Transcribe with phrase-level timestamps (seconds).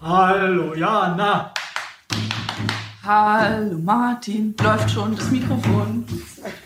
[0.00, 1.52] Hallo Jana.
[3.04, 6.06] Hallo Martin, läuft schon das Mikrofon?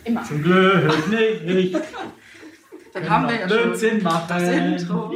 [0.05, 0.23] Immer.
[0.25, 1.75] Zum Glück nicht.
[2.93, 4.25] Dann haben wir ja Blödsinn schon machen.
[4.29, 5.13] das Intro.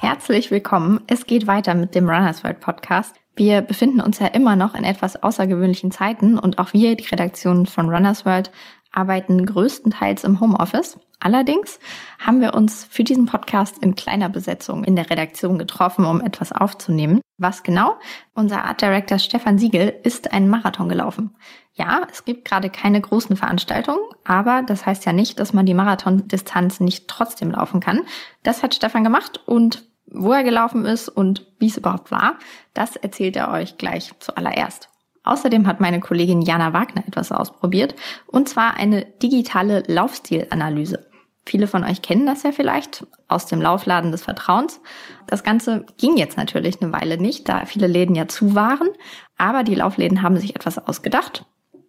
[0.00, 1.00] Herzlich willkommen.
[1.06, 3.14] Es geht weiter mit dem Runners World Podcast.
[3.36, 7.66] Wir befinden uns ja immer noch in etwas außergewöhnlichen Zeiten und auch wir, die Redaktion
[7.66, 8.50] von Runners World,
[8.90, 10.98] arbeiten größtenteils im Homeoffice.
[11.24, 11.80] Allerdings
[12.18, 16.52] haben wir uns für diesen Podcast in kleiner Besetzung in der Redaktion getroffen, um etwas
[16.52, 17.22] aufzunehmen.
[17.38, 17.96] Was genau?
[18.34, 21.34] Unser Art Director Stefan Siegel ist einen Marathon gelaufen.
[21.72, 25.72] Ja, es gibt gerade keine großen Veranstaltungen, aber das heißt ja nicht, dass man die
[25.72, 28.02] Marathondistanz nicht trotzdem laufen kann.
[28.42, 32.34] Das hat Stefan gemacht und wo er gelaufen ist und wie es überhaupt war,
[32.74, 34.90] das erzählt er euch gleich zuallererst.
[35.22, 37.94] Außerdem hat meine Kollegin Jana Wagner etwas ausprobiert,
[38.26, 41.13] und zwar eine digitale Laufstilanalyse.
[41.46, 44.80] Viele von euch kennen das ja vielleicht aus dem Laufladen des Vertrauens.
[45.26, 48.88] Das Ganze ging jetzt natürlich eine Weile nicht, da viele Läden ja zu waren,
[49.36, 51.44] aber die Laufläden haben sich etwas ausgedacht.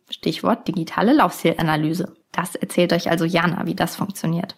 [0.09, 2.13] Stichwort digitale Laufstilanalyse.
[2.31, 4.55] Das erzählt euch also Jana, wie das funktioniert.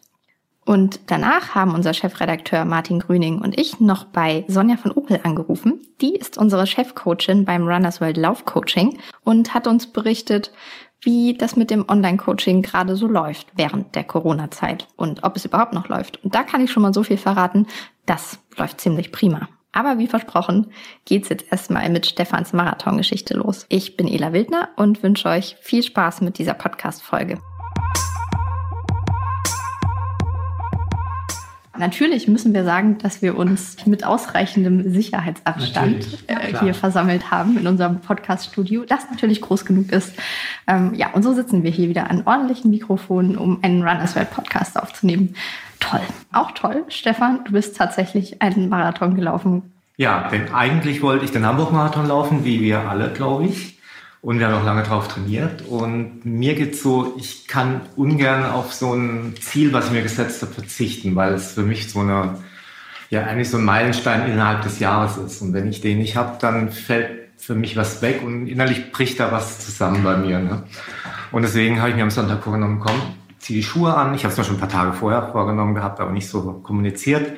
[0.67, 5.79] Und danach haben unser Chefredakteur Martin Grüning und ich noch bei Sonja von Opel angerufen.
[6.01, 10.51] Die ist unsere Chefcoachin beim Runners World Laufcoaching und hat uns berichtet,
[11.01, 15.73] wie das mit dem Online-Coaching gerade so läuft während der Corona-Zeit und ob es überhaupt
[15.73, 16.23] noch läuft.
[16.23, 17.67] Und da kann ich schon mal so viel verraten,
[18.05, 19.49] das läuft ziemlich prima.
[19.71, 20.71] Aber wie versprochen,
[21.05, 23.65] geht's jetzt erstmal mit Stefans Marathongeschichte los.
[23.69, 27.39] Ich bin Ela Wildner und wünsche euch viel Spaß mit dieser Podcast-Folge.
[31.77, 37.57] Natürlich müssen wir sagen, dass wir uns mit ausreichendem Sicherheitsabstand Natürlich, äh, hier versammelt haben
[37.57, 40.13] in unserem Podcast-Studio, das natürlich groß genug ist.
[40.67, 44.31] Ähm, ja, und so sitzen wir hier wieder an ordentlichen Mikrofonen, um einen Runners World
[44.31, 45.35] Podcast aufzunehmen.
[45.79, 46.01] Toll.
[46.33, 49.73] Auch toll, Stefan, du bist tatsächlich einen Marathon gelaufen.
[49.97, 53.76] Ja, denn eigentlich wollte ich den Hamburg-Marathon laufen, wie wir alle, glaube ich.
[54.21, 55.63] Und wir haben auch lange drauf trainiert.
[55.67, 60.41] Und mir geht's so, ich kann ungern auf so ein Ziel, was ich mir gesetzt
[60.41, 62.39] habe, verzichten, weil es für mich so eine,
[63.09, 65.41] ja, eigentlich so ein Meilenstein innerhalb des Jahres ist.
[65.41, 69.19] Und wenn ich den nicht habe, dann fällt für mich was weg und innerlich bricht
[69.19, 70.39] da was zusammen bei mir.
[70.39, 70.63] Ne?
[71.31, 72.99] Und deswegen habe ich mir am Sonntag vorgenommen, komm,
[73.37, 74.15] zieh die Schuhe an.
[74.15, 77.37] Ich habe es mir schon ein paar Tage vorher vorgenommen gehabt, aber nicht so kommuniziert.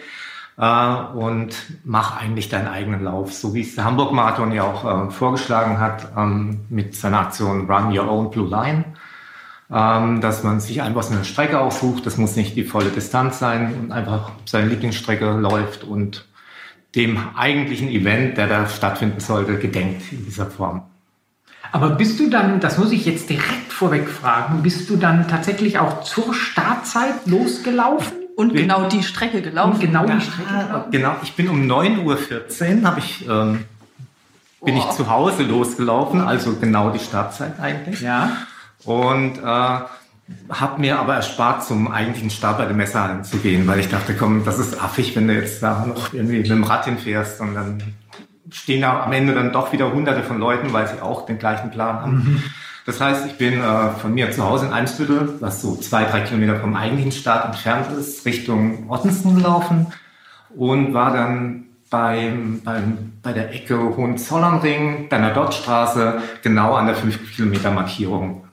[0.59, 1.55] Äh, und
[1.85, 6.09] mach eigentlich deinen eigenen Lauf, so wie es der Hamburg-Marathon ja auch äh, vorgeschlagen hat
[6.17, 8.83] ähm, mit seiner Aktion Run Your Own Blue Line,
[9.71, 13.39] ähm, dass man sich einfach so eine Strecke aussucht, das muss nicht die volle Distanz
[13.39, 16.25] sein und einfach seine Lieblingsstrecke läuft und
[16.95, 20.81] dem eigentlichen Event, der da stattfinden sollte, gedenkt in dieser Form.
[21.71, 25.79] Aber bist du dann, das muss ich jetzt direkt vorweg fragen, bist du dann tatsächlich
[25.79, 28.18] auch zur Startzeit losgelaufen?
[28.39, 28.61] Und Wen?
[28.61, 29.73] genau die Strecke gelaufen.
[29.73, 30.85] Und genau Ja, die Strecke?
[30.91, 33.65] Genau, ich bin um 9.14 Uhr habe ich, ähm,
[34.63, 34.95] bin ich Boah.
[34.95, 37.99] zu Hause losgelaufen, also genau die Startzeit eigentlich.
[37.99, 38.31] Ja.
[38.85, 43.81] Und äh, habe mir aber erspart, zum eigentlichen Start bei der Messehallen zu gehen, weil
[43.81, 46.85] ich dachte, komm, das ist affig, wenn du jetzt da noch irgendwie mit dem Rad
[46.85, 47.83] hinfährst und dann
[48.51, 51.71] stehen da am Ende dann doch wieder hunderte von Leuten, weil sie auch den gleichen
[51.71, 52.43] Plan haben.
[52.89, 56.21] Das heißt, ich bin äh, von mir zu Hause in Eimsbüttel, was so zwei, drei
[56.21, 59.85] Kilometer vom eigentlichen Start entfernt ist, Richtung Ottensen gelaufen
[60.55, 67.69] und war dann beim, beim, bei der Ecke Hohenzollernring, Bernadotte-Straße, genau an der 5 Kilometer
[67.69, 68.45] Markierung.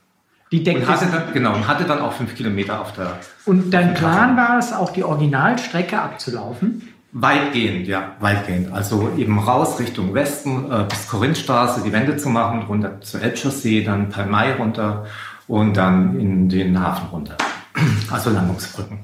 [0.52, 0.86] Die Und Decke.
[0.86, 4.58] hatte dann, genau, und hatte dann auch fünf Kilometer auf der Und dein Plan war
[4.58, 6.92] es, auch die Originalstrecke abzulaufen?
[7.20, 8.72] Weitgehend, ja, weitgehend.
[8.72, 13.82] Also eben raus Richtung Westen äh, bis Korinthstraße die Wende zu machen, runter zur Elbchaussee,
[13.84, 15.06] dann per Mai runter
[15.48, 17.36] und dann in den Hafen runter.
[18.10, 19.00] Also Landungsbrücken.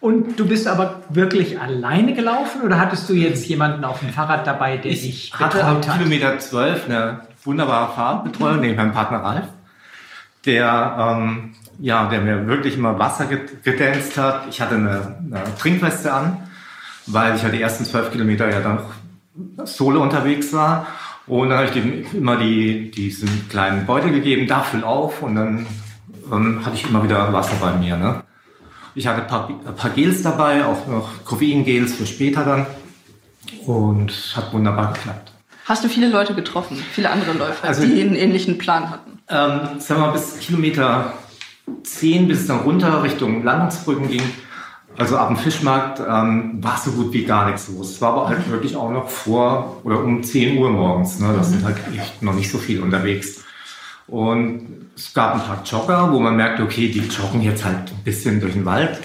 [0.00, 4.46] Und du bist aber wirklich alleine gelaufen oder hattest du jetzt jemanden auf dem Fahrrad
[4.46, 5.98] dabei, der dich Ich hatte ab betreut hat?
[5.98, 9.44] Kilometer 12 eine wunderbare Fahrradbetreuung neben meinem Partner Ralf,
[10.44, 14.46] der, ähm, ja, der mir wirklich immer Wasser ged- gedänzt hat.
[14.50, 16.36] Ich hatte eine, eine Trinkweste an,
[17.06, 18.80] weil ich halt die ersten zwölf Kilometer ja dann
[19.64, 20.86] solo unterwegs war.
[21.26, 25.34] Und dann habe ich dem immer die, diesen kleinen Beutel gegeben, da füll auf und
[25.34, 25.66] dann
[26.32, 27.96] ähm, hatte ich immer wieder Wasser bei mir.
[27.96, 28.22] Ne?
[28.94, 32.66] Ich hatte ein paar, ein paar Gels dabei, auch noch Koffeingels für später dann.
[33.66, 35.32] Und hat wunderbar geklappt.
[35.64, 39.18] Hast du viele Leute getroffen, viele andere Läufer, Also- die einen ähnlichen Plan hatten?
[39.28, 41.12] Ähm, sagen wir mal, bis Kilometer
[41.82, 44.22] 10, bis es dann runter Richtung Landungsbrücken ging,
[44.98, 47.90] also ab dem Fischmarkt, ähm, war so gut wie gar nichts los.
[47.92, 51.18] Es war aber halt wirklich auch noch vor oder um 10 Uhr morgens.
[51.18, 51.34] Ne?
[51.36, 53.44] Das sind halt echt noch nicht so viele unterwegs.
[54.06, 58.04] Und es gab ein paar Jogger, wo man merkte, okay, die joggen jetzt halt ein
[58.04, 58.98] bisschen durch den Wald.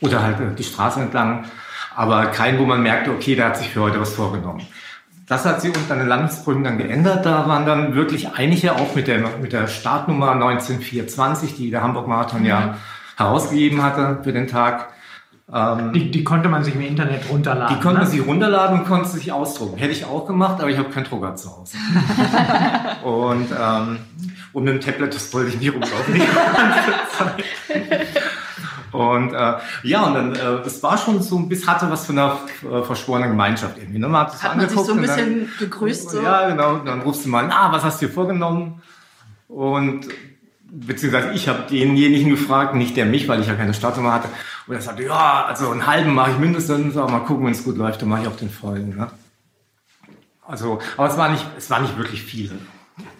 [0.00, 1.44] oder halt die Straße entlang,
[1.94, 4.66] aber kein, wo man merkte, okay, der hat sich für heute was vorgenommen.
[5.28, 7.24] Das hat sich unter den Landesbrücken dann geändert.
[7.24, 12.08] Da waren dann wirklich einige, auch mit der, mit der Startnummer 1924, die der Hamburg
[12.08, 12.76] Marathon ja
[13.16, 14.88] herausgegeben hatte für den Tag.
[15.52, 17.76] Ähm, die, die, konnte man sich im Internet runterladen.
[17.76, 18.10] Die konnte man ne?
[18.10, 19.76] sich runterladen und konnte sich ausdrucken.
[19.76, 21.76] Hätte ich auch gemacht, aber ich habe keinen Drucker zu Hause.
[23.04, 23.98] und, ähm,
[24.52, 26.22] und mit dem Tablet, das wollte ich nicht rumlaufen.
[28.92, 29.54] Und äh,
[29.84, 32.82] ja, und dann, äh, das war schon so ein bisschen, hatte was von einer äh,
[32.82, 33.98] verschworenen Gemeinschaft irgendwie.
[33.98, 34.06] Ne?
[34.06, 36.10] Man hat, hat man sich so ein bisschen dann, gegrüßt.
[36.10, 36.20] So.
[36.22, 36.74] Ja, genau.
[36.74, 38.82] Und dann rufst du mal, ah, was hast du dir vorgenommen?
[39.48, 40.08] Und
[40.72, 44.28] beziehungsweise ich habe denjenigen gefragt, nicht der mich, weil ich ja keine Startnummer hatte.
[44.66, 47.64] Und er sagte, ja, also einen halben mache ich mindestens, aber mal gucken, wenn es
[47.64, 48.96] gut läuft, dann mache ich auch den vollen.
[48.96, 49.10] Ne?
[50.46, 52.50] Also, aber es war nicht, es war nicht wirklich viel.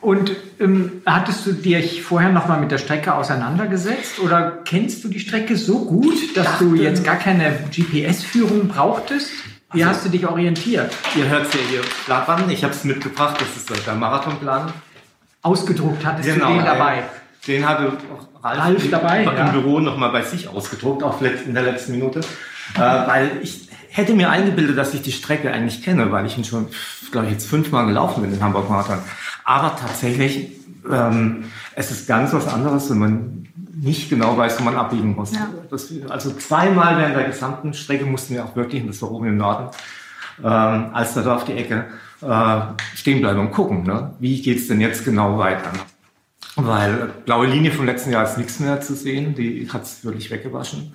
[0.00, 5.20] Und ähm, hattest du dich vorher nochmal mit der Strecke auseinandergesetzt oder kennst du die
[5.20, 9.30] Strecke so gut, dass du jetzt gar keine GPS-Führung brauchtest?
[9.72, 10.92] Wie also, hast du dich orientiert?
[11.16, 12.50] Ihr hört es ja hier flattern.
[12.50, 13.40] Ich habe es mitgebracht.
[13.40, 14.72] Das ist der Marathonplan.
[15.40, 17.04] Ausgedruckt hattest genau, du den dabei?
[17.46, 17.92] Den hatte
[18.42, 19.50] Ralf, Ralf dabei, im ja.
[19.50, 22.20] Büro nochmal bei sich ausgedruckt, auch in der letzten Minute.
[22.76, 26.44] Äh, weil ich hätte mir eingebildet, dass ich die Strecke eigentlich kenne, weil ich ihn
[26.44, 26.68] schon,
[27.10, 28.98] glaube ich, jetzt fünfmal gelaufen bin in Hamburg Marathon.
[29.44, 30.52] Aber tatsächlich,
[30.90, 31.44] ähm,
[31.74, 35.34] es ist ganz was anderes, wenn man nicht genau weiß, wo man abbiegen muss.
[35.34, 35.48] Ja.
[35.68, 39.26] Das, also zweimal während der gesamten Strecke mussten wir auch wirklich, und das war oben
[39.26, 39.68] im Norden,
[40.42, 41.86] ähm, als da auf die Ecke,
[42.22, 42.60] äh,
[42.94, 44.14] stehen bleiben und gucken, ne?
[44.20, 45.72] wie geht's denn jetzt genau weiter.
[46.56, 50.92] Weil blaue Linie vom letzten Jahr ist nichts mehr zu sehen, die hat's wirklich weggewaschen.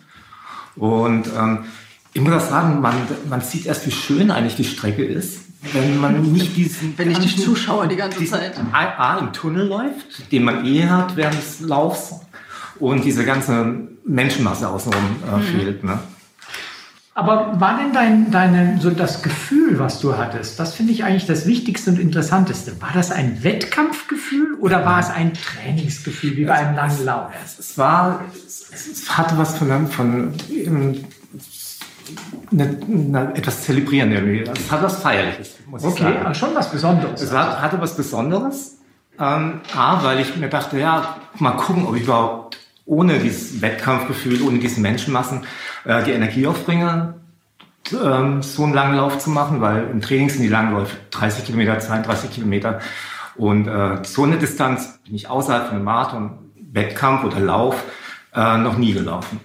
[0.75, 1.65] Und ähm,
[2.13, 2.95] ich muss auch sagen, man,
[3.27, 6.97] man sieht erst, wie schön eigentlich die Strecke ist wenn man nicht diesen.
[6.97, 8.53] Wenn ich die Zuschauer die ganze Zeit.
[8.71, 12.21] A, im Tunnel läuft, den man eh hat während des Laufs
[12.79, 15.41] und diese ganze Menschenmasse außenrum äh, mhm.
[15.43, 15.83] fehlt.
[15.83, 15.99] Ne?
[17.17, 21.25] Aber war denn dein, deine, so das Gefühl, was du hattest, das finde ich eigentlich
[21.25, 22.79] das Wichtigste und Interessanteste.
[22.79, 27.31] War das ein Wettkampfgefühl oder war es ein Trainingsgefühl wie bei einem langen Lauf?
[27.43, 30.33] Es, war, es, es, hatte was von, von
[32.51, 34.41] eine, eine, etwas zelebrieren irgendwie.
[34.41, 36.21] Es hat was Feierliches, muss okay, ich sagen.
[36.21, 37.19] Okay, schon was Besonderes.
[37.19, 38.77] Es hat, hatte was Besonderes.
[39.19, 44.41] Ähm, A, weil ich mir dachte, ja, mal gucken, ob ich überhaupt ohne dieses Wettkampfgefühl,
[44.41, 45.41] ohne diese Menschenmassen
[45.83, 47.15] äh, die Energie aufbringe,
[47.93, 51.77] ähm, so einen langen Lauf zu machen, weil im Training sind die Langläufe 30 Kilometer,
[51.77, 52.79] 32 Kilometer.
[53.35, 56.31] Und äh, so eine Distanz bin ich außerhalb von einem Marathon,
[56.71, 57.83] Wettkampf oder Lauf
[58.33, 59.39] äh, noch nie gelaufen.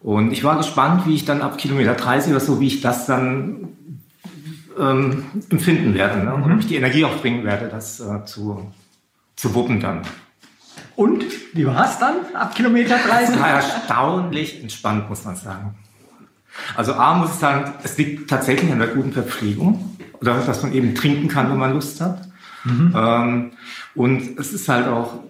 [0.00, 3.06] Und ich war gespannt, wie ich dann ab Kilometer 30 oder so, wie ich das
[3.06, 3.68] dann
[4.78, 6.24] ähm, empfinden werde.
[6.24, 6.34] Ne?
[6.34, 8.70] Und ob ich die Energie auch bringen werde, das äh, zu,
[9.36, 10.02] zu wuppen dann.
[10.96, 13.34] Und wie war es dann ab Kilometer 30?
[13.34, 15.74] Es war erstaunlich entspannt, muss man sagen.
[16.74, 20.72] Also A muss ich sagen, es liegt tatsächlich an der guten Verpflegung oder dass man
[20.72, 22.26] eben trinken kann, wenn man Lust hat.
[22.64, 22.94] Mhm.
[22.96, 23.52] Ähm,
[23.94, 25.20] und es ist halt auch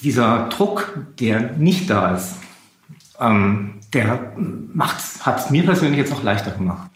[0.00, 2.34] dieser Druck, der nicht da ist.
[3.18, 4.08] Ähm, der
[5.20, 6.90] hat es mir persönlich jetzt noch leichter gemacht.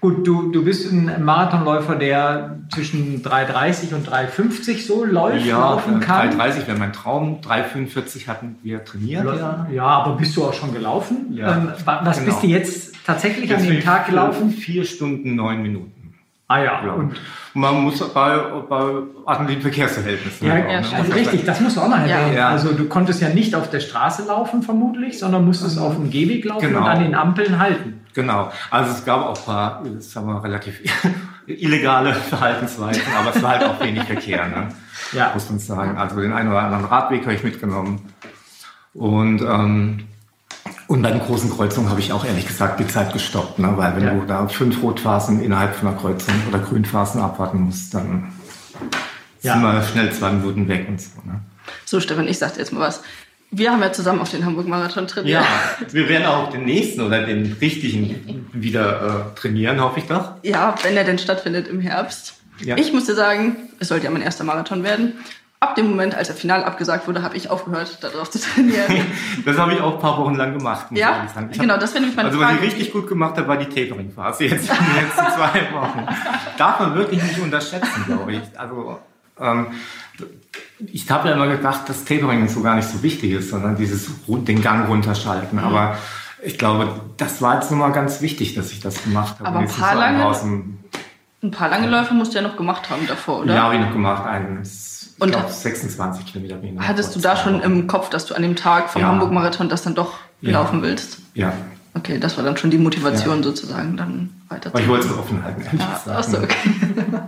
[0.00, 6.00] Gut, du, du bist ein Marathonläufer, der zwischen 3,30 und 3,50 so läuft, ja, laufen
[6.00, 6.38] kann.
[6.38, 9.24] 3,30 wäre mein Traum, 3,45 hatten wir trainiert.
[9.24, 9.66] Ja.
[9.72, 11.28] ja, aber bist du auch schon gelaufen?
[11.30, 12.30] Ja, ähm, was genau.
[12.30, 14.50] bist du jetzt tatsächlich jetzt an dem Tag gelaufen?
[14.50, 16.14] Vier Stunden, neun Minuten.
[16.48, 17.16] Ah ja, und
[17.54, 18.84] man muss bei, bei
[19.26, 20.46] öffentlichen Verkehrsverhältnissen.
[20.46, 22.36] Ja, ja also richtig, das musst du auch noch erwähnen.
[22.36, 22.50] Ja.
[22.50, 26.44] Also du konntest ja nicht auf der Straße laufen vermutlich, sondern musstest auf dem Gehweg
[26.44, 26.82] laufen genau.
[26.82, 28.05] und an den Ampeln halten.
[28.16, 30.80] Genau, also es gab auch ein paar, sagen wir, relativ
[31.46, 34.68] illegale Verhaltensweisen, aber es war halt auch wenig Verkehr, ne?
[35.12, 35.32] ja.
[35.34, 35.98] muss man sagen.
[35.98, 38.10] Also den einen oder anderen Radweg habe ich mitgenommen
[38.94, 40.06] und ähm,
[40.88, 43.74] und bei den großen Kreuzungen habe ich auch ehrlich gesagt die Zeit gestoppt, ne?
[43.76, 44.14] weil wenn ja.
[44.14, 48.32] du da fünf Rotphasen innerhalb von einer Kreuzung oder Grünphasen abwarten musst, dann
[49.42, 49.52] ja.
[49.52, 51.10] sind wir schnell zwei Minuten weg und so.
[51.24, 51.40] Ne?
[51.84, 53.02] So, Stefan, ich sagte jetzt mal was.
[53.50, 55.42] Wir haben ja zusammen auf den Hamburg-Marathon trainiert.
[55.42, 55.46] Ja,
[55.92, 60.32] wir werden auch den nächsten oder den richtigen wieder äh, trainieren, hoffe ich doch.
[60.42, 62.34] Ja, wenn er denn stattfindet im Herbst.
[62.60, 62.76] Ja.
[62.76, 65.14] Ich musste sagen, es sollte ja mein erster Marathon werden
[65.60, 69.06] ab dem Moment, als er final abgesagt wurde, habe ich aufgehört, darauf zu trainieren.
[69.44, 70.86] das habe ich auch ein paar Wochen lang gemacht.
[70.90, 72.58] ja, genau, das finde ich meine Also Frage.
[72.58, 76.06] was ich richtig gut gemacht habe, war die Tapering-Phase jetzt in den letzten zwei Wochen.
[76.58, 78.42] Darf man wirklich nicht unterschätzen, glaube ich.
[78.58, 78.98] Also
[79.40, 79.66] ähm,
[80.78, 84.10] ich habe ja immer gedacht, dass Tapering so gar nicht so wichtig ist, sondern dieses
[84.26, 85.58] den Gang runterschalten.
[85.58, 85.64] Mhm.
[85.64, 85.96] Aber
[86.42, 89.48] ich glaube, das war jetzt nochmal ganz wichtig, dass ich das gemacht habe.
[89.48, 90.78] Aber ein paar, lange,
[91.42, 93.54] ein paar lange Läufe musst du ja noch gemacht haben davor, oder?
[93.54, 94.26] Ja, habe ich noch gemacht.
[94.26, 98.34] Eines und glaub, 26 Kilometer bin ich Hattest du da schon im Kopf, dass du
[98.34, 99.08] an dem Tag vom ja.
[99.08, 100.52] Hamburg-Marathon das dann doch ja.
[100.52, 101.20] laufen willst?
[101.34, 101.54] Ja.
[101.94, 102.18] Okay.
[102.18, 103.42] Das war dann schon die Motivation ja.
[103.42, 106.08] sozusagen, dann weiter zu Ich wollte es offen halten, ehrlich gesagt.
[106.08, 106.70] Achso, okay.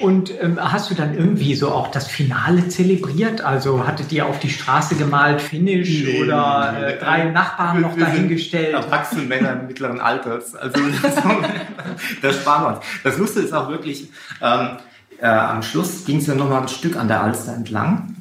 [0.00, 3.40] Und ähm, hast du dann irgendwie so auch das Finale zelebriert?
[3.40, 7.96] Also hattet ihr auf die Straße gemalt, Finish nee, oder nee, äh, drei Nachbarn noch
[7.96, 8.74] dahingestellt?
[8.74, 10.54] Erwachsene Männer mittleren Alters.
[10.54, 10.80] Also
[12.22, 12.78] das sparen wir uns.
[13.04, 14.10] Das Lustige ist auch wirklich,
[14.42, 14.76] ähm,
[15.18, 18.16] äh, am Schluss ging es ja nochmal ein Stück an der Alster entlang.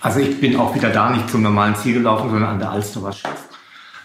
[0.00, 3.02] Also ich bin auch wieder da nicht zum normalen Ziel gelaufen, sondern an der Alster
[3.02, 3.32] war Schluss.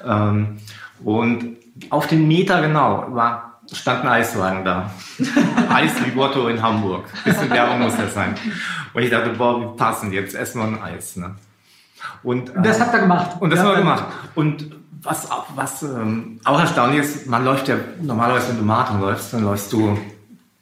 [0.05, 0.57] Ähm,
[1.05, 1.57] und
[1.89, 4.91] auf den Meter genau war stand ein Eiswagen da.
[5.69, 7.05] Eis wie Botto in Hamburg.
[7.23, 8.35] Bisschen Werbung muss das sein.
[8.93, 11.15] Und ich dachte, boah, wie passend, jetzt essen wir ein Eis.
[11.15, 11.35] Ne?
[12.23, 13.37] Und, das äh, habt ihr gemacht.
[13.39, 14.05] Und das ja, haben wir gemacht.
[14.35, 19.33] Und was, was ähm, auch erstaunlich ist, man läuft ja normalerweise, wenn du Marathon läufst,
[19.33, 19.97] dann läufst du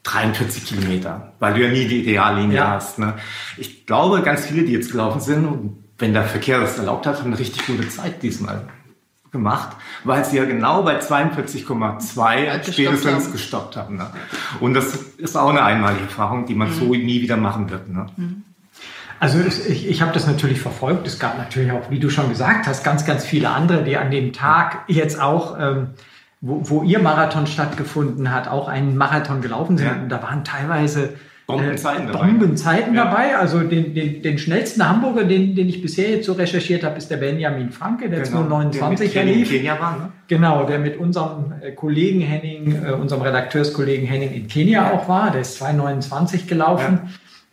[0.04, 2.70] 43 Kilometer, weil du ja nie die Ideallinie ja.
[2.70, 3.00] hast.
[3.00, 3.16] Ne?
[3.58, 7.28] Ich glaube, ganz viele, die jetzt gelaufen sind, wenn der Verkehr das erlaubt hat, haben
[7.28, 8.66] eine richtig gute Zeit diesmal
[9.32, 13.98] gemacht, weil sie ja genau bei 42,2 spätestens gestoppt haben.
[13.98, 14.08] Ne?
[14.60, 16.74] Und das ist auch eine einmalige Erfahrung, die man mhm.
[16.74, 17.90] so nie wieder machen wird.
[17.90, 18.08] Ne?
[18.18, 18.44] Mhm.
[19.20, 21.06] Also ich, ich habe das natürlich verfolgt.
[21.06, 24.12] Es gab natürlich auch, wie du schon gesagt hast, ganz, ganz viele andere, die an
[24.12, 25.90] dem Tag jetzt auch, ähm,
[26.40, 29.88] wo, wo ihr Marathon stattgefunden hat, auch einen Marathon gelaufen sind.
[29.88, 30.02] Ja.
[30.02, 31.16] Und da waren teilweise
[31.50, 32.28] Bombenzeiten dabei.
[32.28, 33.06] Bombenzeiten ja.
[33.06, 33.38] dabei.
[33.38, 37.10] Also den, den, den schnellsten Hamburger, den, den ich bisher jetzt so recherchiert habe, ist
[37.10, 38.48] der Benjamin Franke, der genau.
[38.48, 39.98] 229 der in Kenia war.
[39.98, 40.12] Ne?
[40.28, 45.32] Genau, der mit unserem äh, Kollegen Henning, äh, unserem Redakteurskollegen Henning in Kenia auch war.
[45.32, 47.02] Der ist 229 gelaufen.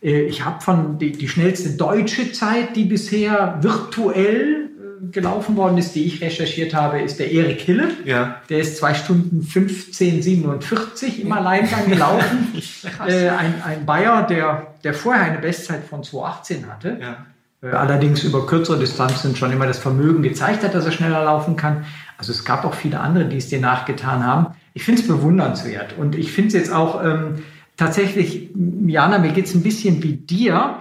[0.01, 0.09] Ja.
[0.09, 4.66] Äh, ich habe von die, die schnellste deutsche Zeit, die bisher virtuell
[5.11, 7.89] gelaufen worden ist, die ich recherchiert habe, ist der Erik Hille.
[8.05, 8.41] Ja.
[8.49, 12.53] Der ist zwei Stunden 15, 47 im Alleingang gelaufen.
[13.07, 16.97] äh, ein, ein Bayer, der, der vorher eine Bestzeit von 218 hatte.
[17.01, 17.25] Ja.
[17.61, 21.55] Äh, allerdings über kürzere Distanzen schon immer das Vermögen gezeigt hat, dass er schneller laufen
[21.55, 21.85] kann.
[22.17, 24.55] Also es gab auch viele andere, die es dir nachgetan haben.
[24.73, 25.95] Ich finde es bewundernswert.
[25.97, 27.43] Und ich finde es jetzt auch ähm,
[27.77, 28.49] tatsächlich,
[28.85, 30.77] Jana, mir geht es ein bisschen wie dir.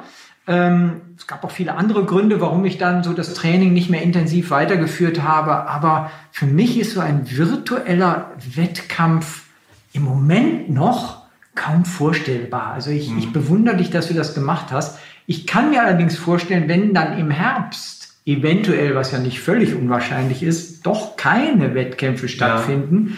[0.47, 4.03] Ähm, es gab auch viele andere Gründe, warum ich dann so das Training nicht mehr
[4.03, 5.69] intensiv weitergeführt habe.
[5.69, 9.45] Aber für mich ist so ein virtueller Wettkampf
[9.93, 11.23] im Moment noch
[11.55, 12.75] kaum vorstellbar.
[12.75, 13.19] Also ich, mhm.
[13.19, 14.99] ich bewundere dich, dass du das gemacht hast.
[15.27, 20.43] Ich kann mir allerdings vorstellen, wenn dann im Herbst eventuell, was ja nicht völlig unwahrscheinlich
[20.43, 23.17] ist, doch keine Wettkämpfe stattfinden, ja.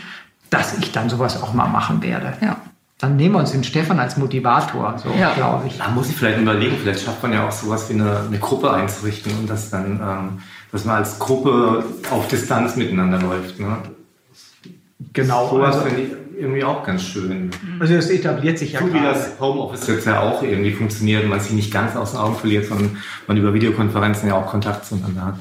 [0.50, 2.34] dass ich dann sowas auch mal machen werde.
[2.40, 2.58] Ja
[2.98, 5.32] dann nehmen wir uns den Stefan als Motivator, so ja.
[5.34, 5.78] glaube ich.
[5.78, 8.72] Da muss ich vielleicht überlegen, vielleicht schafft man ja auch sowas wie eine, eine Gruppe
[8.72, 13.60] einzurichten und das dann, ähm, dass man als Gruppe auf Distanz miteinander läuft.
[13.60, 13.76] Ne?
[15.12, 15.48] Genau.
[15.48, 17.50] Sowas also, finde ich irgendwie auch ganz schön.
[17.78, 21.38] Also es etabliert sich ja So wie das Homeoffice jetzt ja auch irgendwie funktioniert, man
[21.38, 22.96] sich nicht ganz aus den Augen verliert, sondern
[23.28, 25.34] man über Videokonferenzen ja auch Kontakt zueinander hat.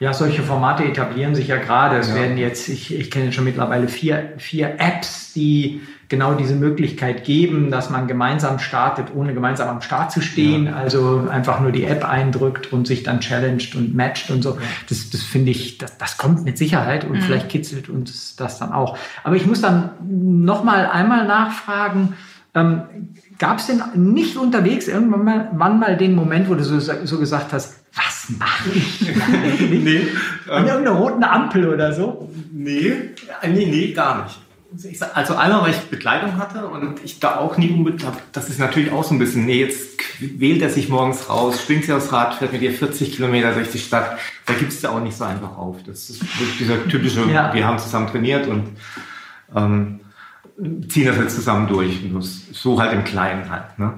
[0.00, 1.98] Ja, solche Formate etablieren sich ja gerade.
[1.98, 2.16] Es ja.
[2.16, 5.82] werden jetzt, ich, ich kenne schon mittlerweile vier, vier Apps, die
[6.14, 10.66] genau diese Möglichkeit geben, dass man gemeinsam startet, ohne gemeinsam am Start zu stehen.
[10.66, 10.76] Ja.
[10.76, 14.56] Also einfach nur die App eindrückt und sich dann challenged und matcht und so.
[14.88, 17.22] Das, das finde ich, das, das kommt mit Sicherheit und mhm.
[17.22, 18.96] vielleicht kitzelt uns das dann auch.
[19.24, 22.14] Aber ich muss dann noch mal einmal nachfragen,
[22.54, 22.82] ähm,
[23.36, 27.18] Gab es denn nicht unterwegs irgendwann mal, wann mal den Moment, wo du so, so
[27.18, 29.00] gesagt hast, was mache ich?
[29.70, 30.06] nee.
[30.48, 32.30] An ähm, irgendeiner roten Ampel oder so?
[32.52, 32.92] Nee,
[33.42, 34.43] nee, nee, gar nicht
[35.14, 38.58] also einmal, weil ich Begleitung hatte und ich da auch nie unbedingt habe, das ist
[38.58, 42.12] natürlich auch so ein bisschen, nee, jetzt wählt er sich morgens raus, springt sich aufs
[42.12, 44.18] Rad, fährt mit ihr 40 Kilometer durch die Stadt.
[44.46, 45.82] Da gibt es ja auch nicht so einfach auf.
[45.84, 46.22] Das ist
[46.58, 47.52] dieser typische, ja.
[47.52, 48.76] wir haben zusammen trainiert und
[49.54, 50.00] ähm,
[50.88, 52.00] ziehen das jetzt zusammen durch.
[52.52, 53.78] So halt im Kleinen halt.
[53.78, 53.94] Ne?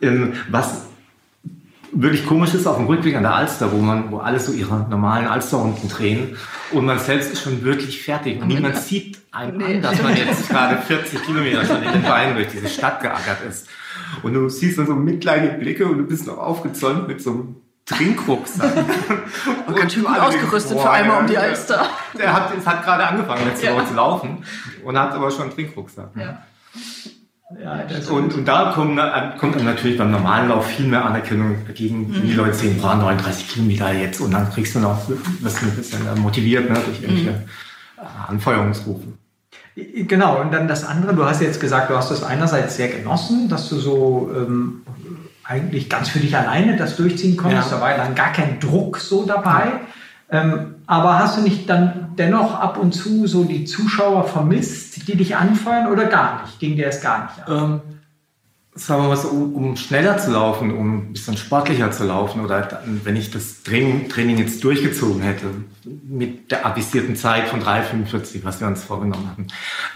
[0.00, 0.86] Ähm, was
[1.92, 4.86] wirklich komisch ist auf dem Rückweg an der Alster, wo man, wo alle so ihre
[4.88, 6.36] normalen Alsterrunden drehen
[6.72, 9.76] und man selbst ist schon wirklich fertig und niemand sieht einen nee.
[9.76, 13.44] an, dass man jetzt gerade 40 Kilometer schon in den Beinen durch diese Stadt geackert
[13.48, 13.68] ist.
[14.22, 17.56] Und du siehst dann so mitleidige Blicke und du bist noch aufgezäumt mit so einem
[17.86, 18.72] Trinkrucksack.
[19.66, 21.86] und ganz schön ausgerüstet boah, für einmal um die Alster.
[22.18, 23.74] Der hat, es hat gerade angefangen, letzte ja.
[23.74, 24.44] Woche zu laufen
[24.84, 26.10] und hat aber schon einen Trinkrucksack.
[26.16, 26.42] Ja.
[27.60, 29.00] Ja, und, und, da kommt,
[29.38, 32.38] kommt dann natürlich beim normalen Lauf viel mehr Anerkennung dagegen, wenn die mhm.
[32.38, 36.20] Leute sehen, boah, 39 Kilometer jetzt und dann kriegst du noch, wirst du ein bisschen
[36.20, 38.06] motiviert ne, durch irgendwelche mhm.
[38.28, 39.08] Anfeuerungsrufe.
[39.74, 43.48] Genau, und dann das andere, du hast jetzt gesagt, du hast das einerseits sehr genossen,
[43.48, 44.82] dass du so ähm,
[45.44, 47.76] eigentlich ganz für dich alleine das durchziehen konntest, ja.
[47.76, 49.80] da war dann gar kein Druck so dabei.
[50.30, 55.16] Ähm, aber hast du nicht dann dennoch ab und zu so die Zuschauer vermisst, die
[55.16, 56.58] dich anfeuern oder gar nicht?
[56.58, 57.80] Ging dir das gar nicht an?
[57.86, 58.01] Ähm,
[58.74, 62.62] sagen wir mal so, um, schneller zu laufen, um ein bisschen sportlicher zu laufen oder
[62.62, 65.46] dann, wenn ich das Training, Training jetzt durchgezogen hätte
[65.84, 69.46] mit der avisierten Zeit von 3,45, was wir uns vorgenommen hatten,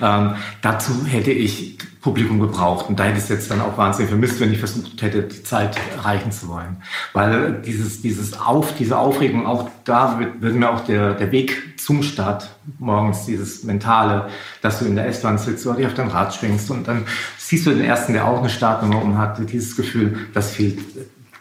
[0.03, 4.11] ähm, dazu hätte ich Publikum gebraucht und da hätte ich es jetzt dann auch wahnsinnig
[4.11, 6.77] vermisst, wenn ich versucht hätte, die Zeit erreichen zu wollen.
[7.15, 11.81] Weil dieses, dieses Auf, diese Aufregung, auch da wird, wird mir auch der, der Weg
[11.81, 14.29] zum Start morgens, dieses Mentale,
[14.63, 17.07] dass du in der S-Bahn sitzt oder dich auf dein Rad schwingst und dann
[17.47, 20.81] siehst du den ersten, der auch eine Startnummer um hat, dieses Gefühl, das fehlt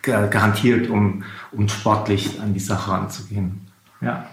[0.03, 3.67] garantiert, um, um sportlich an die Sache ranzugehen.
[4.01, 4.27] Ja.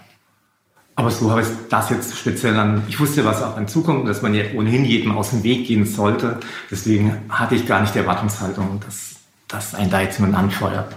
[0.95, 4.21] Aber so habe ich das jetzt speziell an, ich wusste, was auch in Zukunft, dass
[4.21, 6.39] man ja ohnehin jedem aus dem Weg gehen sollte.
[6.69, 9.15] Deswegen hatte ich gar nicht die Erwartungshaltung, dass,
[9.47, 10.95] dass ein da jetzt jemand anfeuert.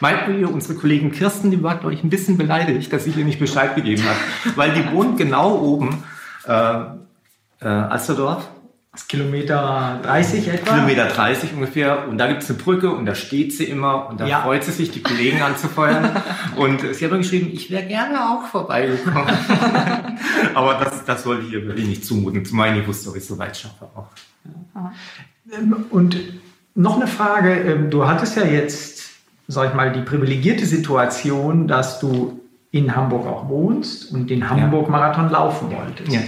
[0.00, 3.76] Meine, unsere Kollegin Kirsten, die war, ich, ein bisschen beleidigt, dass ich ihr nicht Bescheid
[3.76, 6.02] gegeben habe, weil die wohnt genau oben,
[6.48, 6.80] äh,
[7.60, 8.48] äh, Alsterdorf,
[9.08, 10.74] Kilometer 30 etwa?
[10.74, 12.08] Kilometer 30 ungefähr.
[12.08, 14.42] Und da gibt es eine Brücke und da steht sie immer und da ja.
[14.42, 16.10] freut sie sich, die Kollegen anzufeuern.
[16.56, 19.34] und sie hat mir geschrieben, ich wäre gerne auch vorbeigekommen.
[20.54, 23.28] Aber das, das wollte ich ihr wirklich nicht zumuten, zumal ich wusste, ob ich es
[23.28, 24.08] so weit schaffe auch.
[25.50, 26.18] Ähm, und
[26.74, 27.54] noch eine Frage.
[27.54, 29.04] Ähm, du hattest ja jetzt,
[29.48, 35.30] sag ich mal, die privilegierte Situation, dass du in Hamburg auch wohnst und den Hamburg-Marathon
[35.30, 36.12] laufen wolltest.
[36.12, 36.20] Ja.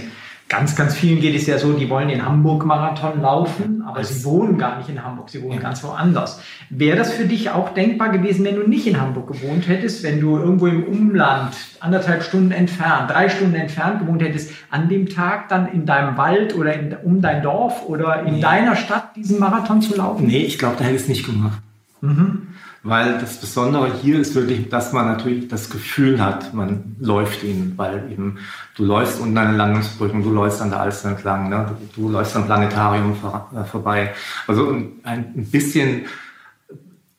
[0.47, 4.59] Ganz, ganz vielen geht es ja so, die wollen den Hamburg-Marathon laufen, aber sie wohnen
[4.59, 6.39] gar nicht in Hamburg, sie wohnen ganz woanders.
[6.69, 10.21] Wäre das für dich auch denkbar gewesen, wenn du nicht in Hamburg gewohnt hättest, wenn
[10.21, 15.49] du irgendwo im Umland, anderthalb Stunden entfernt, drei Stunden entfernt gewohnt hättest, an dem Tag
[15.49, 18.41] dann in deinem Wald oder in, um dein Dorf oder in nee.
[18.41, 20.27] deiner Stadt diesen Marathon zu laufen?
[20.27, 21.59] Nee, ich glaube, da hätte ich es nicht gemacht.
[22.01, 22.49] Mhm
[22.85, 27.73] weil das Besondere hier ist wirklich, dass man natürlich das Gefühl hat, man läuft ihn,
[27.77, 28.37] weil eben
[28.75, 31.75] du läufst unten an den Landungsbrücken, du läufst an der Alster entlang, ne?
[31.95, 34.13] du, du läufst am Planetarium vor, äh, vorbei.
[34.45, 36.05] Also ein bisschen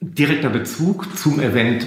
[0.00, 1.85] direkter Bezug zum Event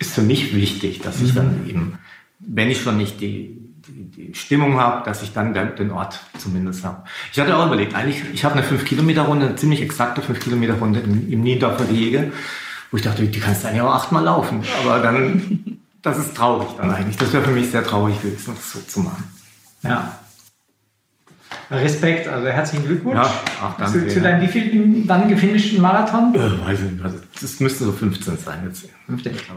[0.00, 1.70] ist für mich wichtig, dass ich dann mhm.
[1.70, 1.98] eben,
[2.40, 6.84] wenn ich schon nicht die, die, die Stimmung habe, dass ich dann den Ort zumindest
[6.84, 7.04] habe.
[7.32, 11.42] Ich hatte auch überlegt, eigentlich, ich habe eine 5-Kilometer-Runde, eine ziemlich exakte 5-Kilometer-Runde im, im
[11.42, 12.32] Niendorfer Gehege
[12.90, 14.62] wo ich dachte, die kannst du eigentlich auch achtmal laufen.
[14.82, 17.16] Aber dann, das ist traurig dann eigentlich.
[17.16, 19.24] Das wäre für mich sehr traurig gewesen, das so zu machen.
[19.82, 20.16] Ja.
[21.70, 23.16] Respekt, also herzlichen Glückwunsch.
[23.16, 24.08] Ja, ach, danke.
[24.08, 26.34] Zu, zu deinem wievielten dann gefinischten Marathon?
[26.34, 28.88] Äh, weiß ich nicht, also das müsste so 15 sein jetzt.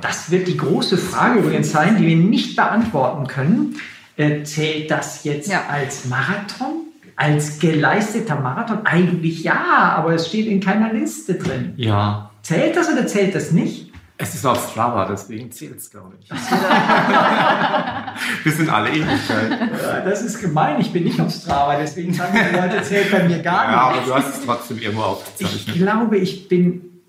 [0.01, 3.77] Das wird die große Frage übrigens sein, die wir nicht beantworten können.
[4.15, 5.63] Äh, zählt das jetzt ja.
[5.67, 6.81] als Marathon?
[7.15, 8.85] Als geleisteter Marathon?
[8.85, 11.73] Eigentlich ja, aber es steht in keiner Liste drin.
[11.77, 13.91] Ja, Zählt das oder zählt das nicht?
[14.17, 16.29] Es ist auf Strava, deswegen zählt es, glaube ich.
[18.43, 19.71] Wir sind alle Ewigkeit.
[20.05, 23.39] Das ist gemein, ich bin nicht auf Strava, deswegen sagen die Leute, zählt bei mir
[23.39, 23.75] gar nicht.
[23.75, 25.63] Ja, aber du hast es trotzdem irgendwo aufgezeichnet.
[25.67, 27.01] Ich glaube, ich bin...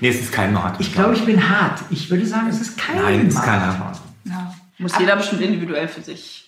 [0.00, 0.80] Nee, es ist kein Marathon.
[0.80, 1.80] Ich glaube, ich bin hart.
[1.90, 4.02] Ich würde sagen, es ist kein Nein, es ist kein Marathon.
[4.24, 4.52] Ja.
[4.78, 6.41] Muss jeder bestimmt individuell für sich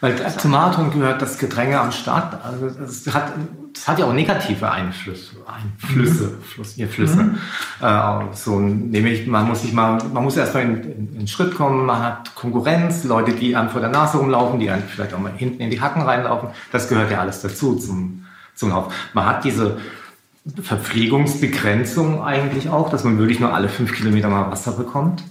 [0.00, 2.44] weil zum Marathon gehört das Gedränge am Start.
[2.44, 3.32] Also es hat,
[3.74, 6.42] es hat ja auch negative Einflüsse, Einflüsse, mhm.
[6.42, 7.16] Fluss, Flüsse.
[7.16, 7.38] Mhm.
[7.80, 11.86] Äh, so nämlich man muss sich mal, man muss erstmal in, in, in Schritt kommen.
[11.86, 15.32] Man hat Konkurrenz, Leute, die einem vor der Nase rumlaufen, die einem vielleicht auch mal
[15.32, 16.50] hinten in die Hacken reinlaufen.
[16.72, 18.24] Das gehört ja alles dazu zum
[18.58, 18.92] zum Lauf.
[19.14, 19.78] Man hat diese
[20.60, 25.22] Verpflegungsbegrenzung eigentlich auch, dass man wirklich nur alle fünf Kilometer mal Wasser bekommt.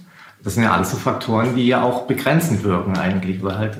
[0.42, 3.76] Das sind ja alles so Faktoren, die ja auch begrenzend wirken eigentlich, weil halt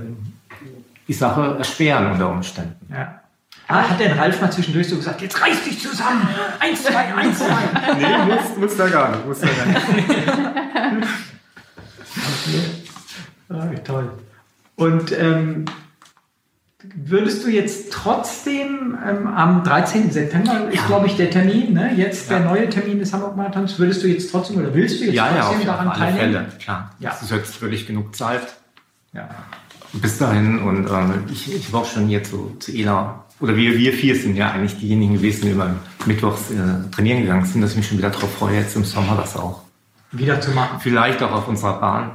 [1.08, 2.76] die Sache erschweren unter Umständen.
[2.92, 3.20] Ja.
[3.66, 6.26] Ah, hat der Ralf mal zwischendurch so gesagt, jetzt reiß dich zusammen.
[6.58, 7.94] Eins, zwei, eins, zwei.
[7.98, 9.26] nee, muss, muss da gar nicht.
[9.26, 9.82] Muss da gar nicht.
[12.46, 12.60] okay.
[13.50, 14.10] ah, toll.
[14.76, 15.66] Und ähm,
[16.94, 20.12] würdest du jetzt trotzdem ähm, am 13.
[20.12, 21.92] September, ist glaube ich der Termin, ne?
[21.94, 22.38] jetzt ja.
[22.38, 25.42] der neue Termin des Hamburg-Marathons, würdest du jetzt trotzdem oder willst du jetzt ja, trotzdem
[25.42, 26.46] ja, auf, daran auf alle teilnehmen?
[26.46, 26.94] Fälle, klar.
[27.00, 27.10] Ja.
[27.10, 28.54] Das ist jetzt wirklich genug Zeit.
[29.12, 29.28] Ja
[29.92, 33.76] bis dahin und ähm, ich, ich war auch schon jetzt so zu Ela, oder wir,
[33.76, 37.72] wir vier sind ja eigentlich diejenigen gewesen, die immer mittwochs äh, trainieren gegangen sind, dass
[37.72, 39.62] ich mich schon wieder darauf freue, jetzt im Sommer das auch
[40.10, 40.78] wieder zu machen.
[40.80, 42.10] Vielleicht auch auf unserer Bahn.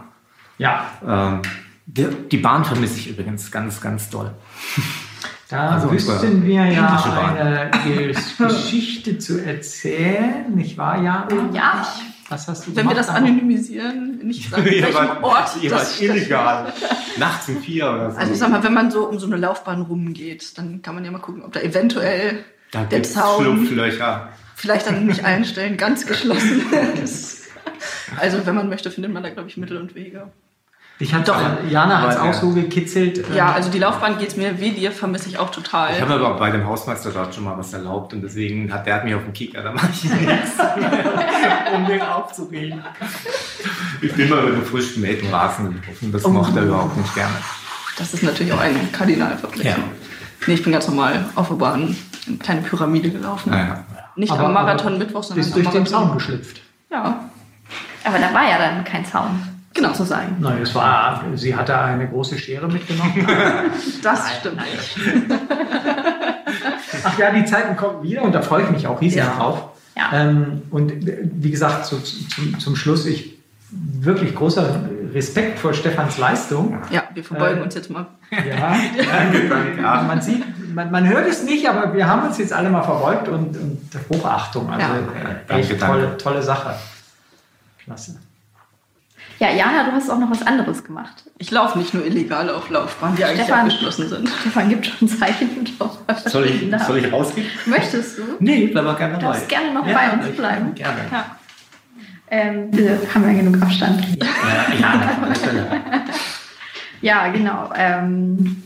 [0.58, 0.86] Ja.
[1.08, 1.42] Ähm,
[1.86, 4.32] die, die Bahn vermisse ich übrigens ganz, ganz doll.
[5.50, 7.00] Da also wüssten wir ja
[7.36, 7.72] eine
[8.38, 11.28] Geschichte zu erzählen, nicht wahr, Ja.
[11.54, 11.88] Ja.
[12.30, 16.74] Was hast du Wenn wir das anonymisieren, nicht sagen, welchem war, Ort ihr das illegal.
[17.18, 18.18] Nachts um vier oder so.
[18.18, 21.06] Also ich sag mal, wenn man so um so eine Laufbahn rumgeht, dann kann man
[21.06, 24.30] ja mal gucken, ob da eventuell da der Zaun Schlupflöcher.
[24.56, 26.64] vielleicht dann nicht einstellen, ganz geschlossen
[27.04, 27.44] ist.
[28.18, 30.32] Also wenn man möchte, findet man da, glaube ich, Mittel und Wege.
[31.00, 33.26] Ich hatte Doch, Jana hat es auch so gekitzelt.
[33.34, 35.94] Ja, also die Laufbahn geht es mir wie dir, vermisse ich auch total.
[35.96, 38.86] Ich habe aber auch bei dem Hausmeister dort schon mal was erlaubt und deswegen hat
[38.86, 40.52] der hat mich auf den Kicker, da mache ich nichts,
[41.76, 42.84] um den aufzuregen.
[44.02, 46.30] Ich bin mal mit einem frisch gemähten Rasen gelaufen, das oh.
[46.30, 47.36] mochte er überhaupt nicht gerne.
[47.98, 49.84] Das ist natürlich auch ein Kardinalverpflichtung.
[49.84, 49.90] Ja.
[50.48, 51.96] Nee, ich bin ganz normal auf der Bahn
[52.28, 53.52] eine kleine Pyramide gelaufen.
[53.52, 53.84] Ja.
[54.16, 56.62] Nicht aber, am Marathon Mittwoch, sondern bist durch den Zaun geschlüpft.
[56.92, 57.30] Ja.
[58.04, 59.53] Aber da war ja dann kein Zaun.
[59.74, 59.90] Genau.
[59.90, 60.38] Sozusagen.
[60.40, 63.26] Nein, es war, sie hatte eine große Schere mitgenommen.
[64.04, 64.98] das nein, stimmt nicht.
[67.04, 69.34] Ach ja, die Zeiten kommen wieder und da freue ich mich auch riesig ja.
[69.36, 69.70] drauf.
[69.98, 70.10] Ja.
[70.14, 73.34] Ähm, und wie gesagt, so, zum, zum Schluss, ich
[73.72, 74.82] wirklich großer
[75.14, 76.80] Respekt vor Stefans Leistung.
[76.92, 78.08] Ja, wir verbeugen äh, uns jetzt mal.
[78.32, 78.76] Ja,
[79.82, 82.84] ja man sieht, man, man, hört es nicht, aber wir haben uns jetzt alle mal
[82.84, 84.70] verbeugt und, und Hochachtung.
[84.70, 85.56] Also ja.
[85.56, 86.76] äh, echt tolle, tolle Sache.
[87.84, 88.20] Klasse.
[89.44, 91.26] Ja, Jana, du hast auch noch was anderes gemacht.
[91.38, 94.30] Ich laufe nicht nur illegal auf Laufbahnen, die eigentlich abgeschlossen sind.
[94.30, 95.68] Stefan gibt schon Zeichen.
[96.28, 97.48] Soll ich, soll ich rausgehen?
[97.66, 98.22] Möchtest du?
[98.40, 99.26] Nee, bleib mal gerne dabei.
[99.26, 100.74] Du darfst gerne noch ja, bei uns bleiben.
[100.76, 101.02] Gerne.
[101.12, 101.26] Ja.
[102.32, 104.24] Ähm, wir haben ja genug Abstand.
[104.24, 104.28] Ja,
[104.80, 106.04] ja,
[107.02, 107.70] ja genau.
[107.76, 108.64] Ähm,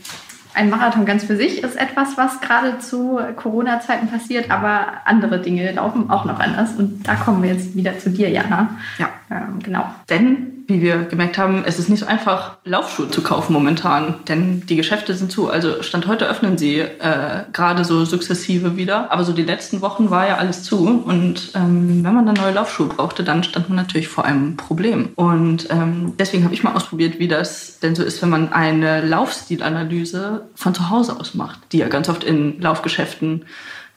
[0.54, 5.72] ein Marathon ganz für sich ist etwas, was gerade zu Corona-Zeiten passiert, aber andere Dinge
[5.72, 6.76] laufen auch noch anders.
[6.76, 8.76] Und da kommen wir jetzt wieder zu dir, Jana.
[8.98, 9.08] Ja.
[9.28, 9.92] Ähm, genau.
[10.08, 14.66] Denn wie wir gemerkt haben, es ist nicht so einfach, Laufschuhe zu kaufen momentan, denn
[14.66, 15.48] die Geschäfte sind zu.
[15.48, 20.10] Also Stand heute öffnen sie äh, gerade so sukzessive wieder, aber so die letzten Wochen
[20.10, 21.02] war ja alles zu.
[21.06, 25.08] Und ähm, wenn man dann neue Laufschuhe brauchte, dann stand man natürlich vor einem Problem.
[25.14, 29.00] Und ähm, deswegen habe ich mal ausprobiert, wie das denn so ist, wenn man eine
[29.00, 33.46] Laufstilanalyse von zu Hause aus macht, die ja ganz oft in Laufgeschäften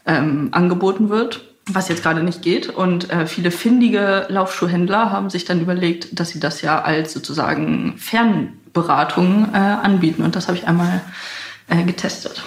[0.06, 2.70] ähm, angeboten wird was jetzt gerade nicht geht.
[2.70, 7.96] Und äh, viele findige Laufschuhhändler haben sich dann überlegt, dass sie das ja als sozusagen
[7.98, 10.24] Fernberatung äh, anbieten.
[10.24, 11.02] Und das habe ich einmal
[11.68, 12.44] äh, getestet.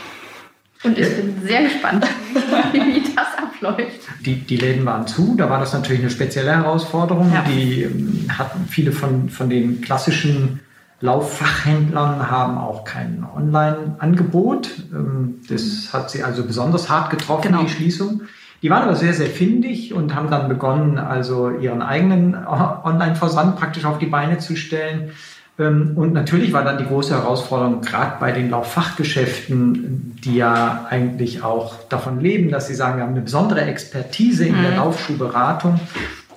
[0.83, 2.07] Und ich bin sehr gespannt,
[2.73, 4.01] wie das abläuft.
[4.21, 7.33] Die, die Läden waren zu, da war das natürlich eine spezielle Herausforderung.
[7.33, 7.43] Ja.
[7.43, 10.61] Die ähm, hatten viele von, von den klassischen
[11.01, 14.71] Lauffachhändlern haben auch kein Online-Angebot.
[14.93, 17.63] Ähm, das hat sie also besonders hart getroffen, genau.
[17.63, 18.23] die Schließung.
[18.63, 23.85] Die waren aber sehr, sehr findig und haben dann begonnen, also ihren eigenen Online-Versand praktisch
[23.85, 25.11] auf die Beine zu stellen.
[25.59, 31.43] Ähm, und natürlich war dann die große Herausforderung, gerade bei den Lauffachgeschäften, die ja eigentlich
[31.43, 34.77] auch davon leben, dass sie sagen, wir haben eine besondere Expertise in der mhm.
[34.79, 35.79] Laufschuhberatung.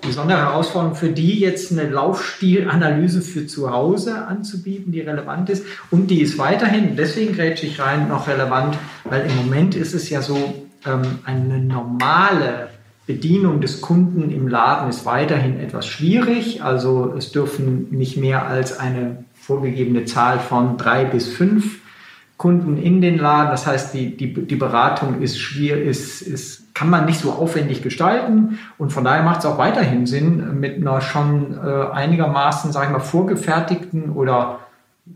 [0.04, 5.66] Die besondere Herausforderung für die jetzt eine Laufstilanalyse für zu Hause anzubieten, die relevant ist.
[5.90, 10.10] Und die ist weiterhin, deswegen grätsche ich rein, noch relevant, weil im Moment ist es
[10.12, 12.70] ja so, ähm, eine normale
[13.06, 16.64] Bedienung des Kunden im Laden ist weiterhin etwas schwierig.
[16.64, 21.80] Also es dürfen nicht mehr als eine vorgegebene Zahl von drei bis fünf
[22.36, 23.50] Kunden in den Laden.
[23.50, 27.82] Das heißt, die, die, die Beratung ist schwierig, ist, ist, kann man nicht so aufwendig
[27.82, 28.60] gestalten.
[28.78, 32.92] Und von daher macht es auch weiterhin Sinn, mit einer schon äh, einigermaßen, sage ich
[32.92, 34.60] mal, vorgefertigten oder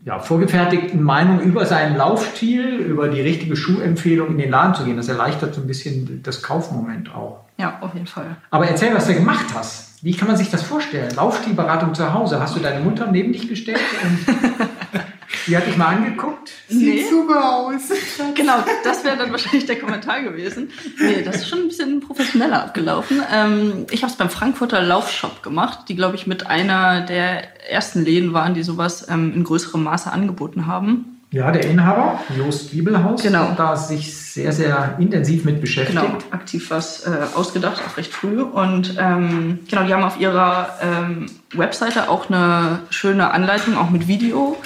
[0.04, 4.98] ja, vorgefertigten Meinung über seinen Laufstil, über die richtige Schuhempfehlung in den Laden zu gehen.
[4.98, 7.42] Das erleichtert so ein bisschen das Kaufmoment auch.
[7.58, 8.38] Ja, auf jeden Fall.
[8.50, 10.04] Aber erzähl, was du gemacht hast.
[10.04, 11.14] Wie kann man sich das vorstellen?
[11.16, 12.40] Laufstilberatung zu Hause.
[12.40, 15.00] Hast du deine Mutter neben dich gestellt und
[15.48, 16.52] Die hat dich mal angeguckt.
[16.68, 17.10] Sieht nee.
[17.10, 17.90] super aus.
[18.36, 20.70] Genau, das wäre dann wahrscheinlich der Kommentar gewesen.
[21.00, 23.22] Nee, das ist schon ein bisschen professioneller abgelaufen.
[23.34, 28.04] Ähm, ich habe es beim Frankfurter Laufshop gemacht, die, glaube ich, mit einer der ersten
[28.04, 31.22] Läden waren, die sowas ähm, in größerem Maße angeboten haben.
[31.34, 33.54] Ja, der Inhaber, Jost Giebelhaus, genau.
[33.56, 36.02] da sich sehr, sehr intensiv mit beschäftigt.
[36.02, 38.42] Genau, aktiv was äh, ausgedacht, auch recht früh.
[38.42, 44.10] Und ähm, genau, die haben auf ihrer ähm, Webseite auch eine schöne Anleitung, auch mit
[44.10, 44.58] Video,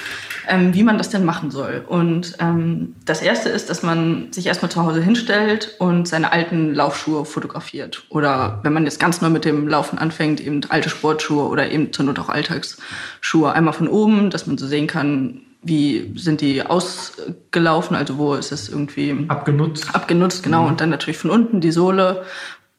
[0.48, 1.84] ähm, wie man das denn machen soll.
[1.86, 6.74] Und ähm, das Erste ist, dass man sich erstmal zu Hause hinstellt und seine alten
[6.74, 8.04] Laufschuhe fotografiert.
[8.08, 11.92] Oder wenn man jetzt ganz neu mit dem Laufen anfängt, eben alte Sportschuhe oder eben
[11.92, 13.52] zur Not auch Alltagsschuhe.
[13.52, 18.52] Einmal von oben, dass man so sehen kann, wie sind die ausgelaufen, also wo ist
[18.52, 19.94] es irgendwie abgenutzt.
[19.94, 20.62] Abgenutzt, genau.
[20.62, 20.68] Mhm.
[20.68, 22.24] Und dann natürlich von unten die Sohle.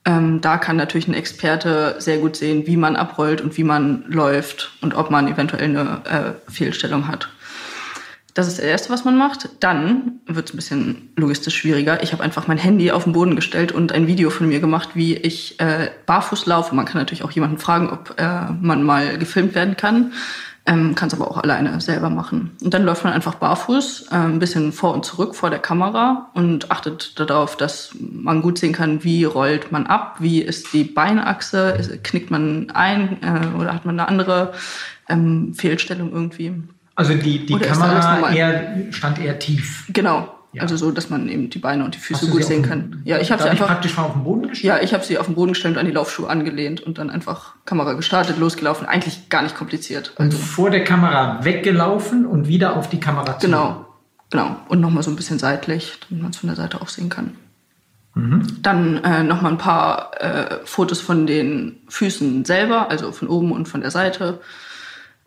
[0.06, 4.06] Ähm, da kann natürlich ein Experte sehr gut sehen, wie man abrollt und wie man
[4.08, 7.28] läuft und ob man eventuell eine äh, Fehlstellung hat.
[8.38, 9.50] Das ist das Erste, was man macht.
[9.62, 12.04] Dann wird es ein bisschen logistisch schwieriger.
[12.04, 14.90] Ich habe einfach mein Handy auf den Boden gestellt und ein Video von mir gemacht,
[14.94, 16.76] wie ich äh, barfuß laufe.
[16.76, 20.14] Man kann natürlich auch jemanden fragen, ob äh, man mal gefilmt werden kann.
[20.68, 22.52] Ähm, kann es aber auch alleine selber machen.
[22.62, 26.30] Und dann läuft man einfach barfuß, äh, ein bisschen vor und zurück vor der Kamera
[26.36, 30.84] und achtet darauf, dass man gut sehen kann, wie rollt man ab, wie ist die
[30.84, 34.54] Beinachse, knickt man ein äh, oder hat man eine andere
[35.10, 36.54] ähm, Fehlstellung irgendwie.
[36.98, 39.86] Also die, die Oder Kamera eher, stand eher tief.
[39.94, 40.34] Genau.
[40.54, 40.64] Ja.
[40.64, 43.02] Also so, dass man eben die Beine und die Füße gut sehen kann.
[43.06, 43.68] Ja, ich habe sie einfach.
[43.68, 44.64] praktisch mal auf den Boden gestellt.
[44.74, 47.12] Ja, ich habe sie auf den Boden gestellt und an die Laufschuhe angelehnt und dann
[47.12, 48.88] einfach Kamera gestartet, losgelaufen.
[48.88, 50.14] Eigentlich gar nicht kompliziert.
[50.18, 53.46] Und vor der Kamera weggelaufen und wieder auf die Kamera zu.
[53.46, 53.86] Genau,
[54.32, 54.56] genau.
[54.68, 57.36] Und nochmal so ein bisschen seitlich, damit man es von der Seite auch sehen kann.
[58.64, 63.68] Dann äh, nochmal ein paar äh, Fotos von den Füßen selber, also von oben und
[63.68, 64.40] von der Seite,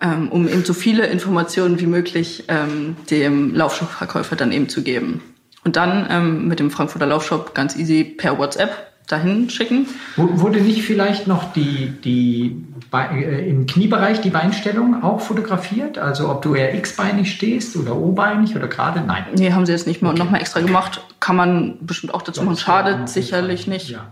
[0.00, 5.22] ähm, um eben so viele Informationen wie möglich ähm, dem Laufschuhverkäufer dann eben zu geben.
[5.64, 9.86] Und dann ähm, mit dem Frankfurter Laufshop ganz easy per WhatsApp dahin schicken.
[10.16, 15.98] Wurde nicht vielleicht noch die, die Be äh, im Kniebereich die Beinstellung auch fotografiert?
[15.98, 19.00] Also ob du eher x-beinig stehst oder o-beinig oder gerade?
[19.00, 19.26] Nein.
[19.36, 21.00] Nee, haben sie jetzt nicht mehr und nochmal extra gemacht.
[21.18, 22.56] Kann man bestimmt auch dazu machen.
[22.56, 23.90] Schadet sicherlich nicht.
[23.90, 24.06] Ja.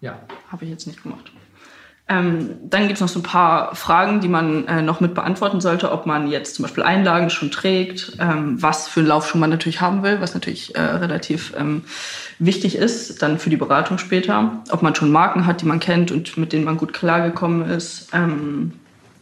[0.00, 0.18] ja.
[0.50, 1.30] Habe ich jetzt nicht gemacht.
[2.12, 5.60] Ähm, dann gibt es noch so ein paar Fragen, die man äh, noch mit beantworten
[5.62, 9.48] sollte, ob man jetzt zum Beispiel Einlagen schon trägt, ähm, was für einen Laufschuh man
[9.48, 11.84] natürlich haben will, was natürlich äh, relativ ähm,
[12.38, 16.12] wichtig ist, dann für die Beratung später, ob man schon Marken hat, die man kennt
[16.12, 18.08] und mit denen man gut klargekommen ist.
[18.12, 18.72] Ähm,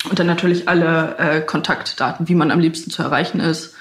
[0.08, 3.76] und dann natürlich alle äh, Kontaktdaten, wie man am liebsten zu erreichen ist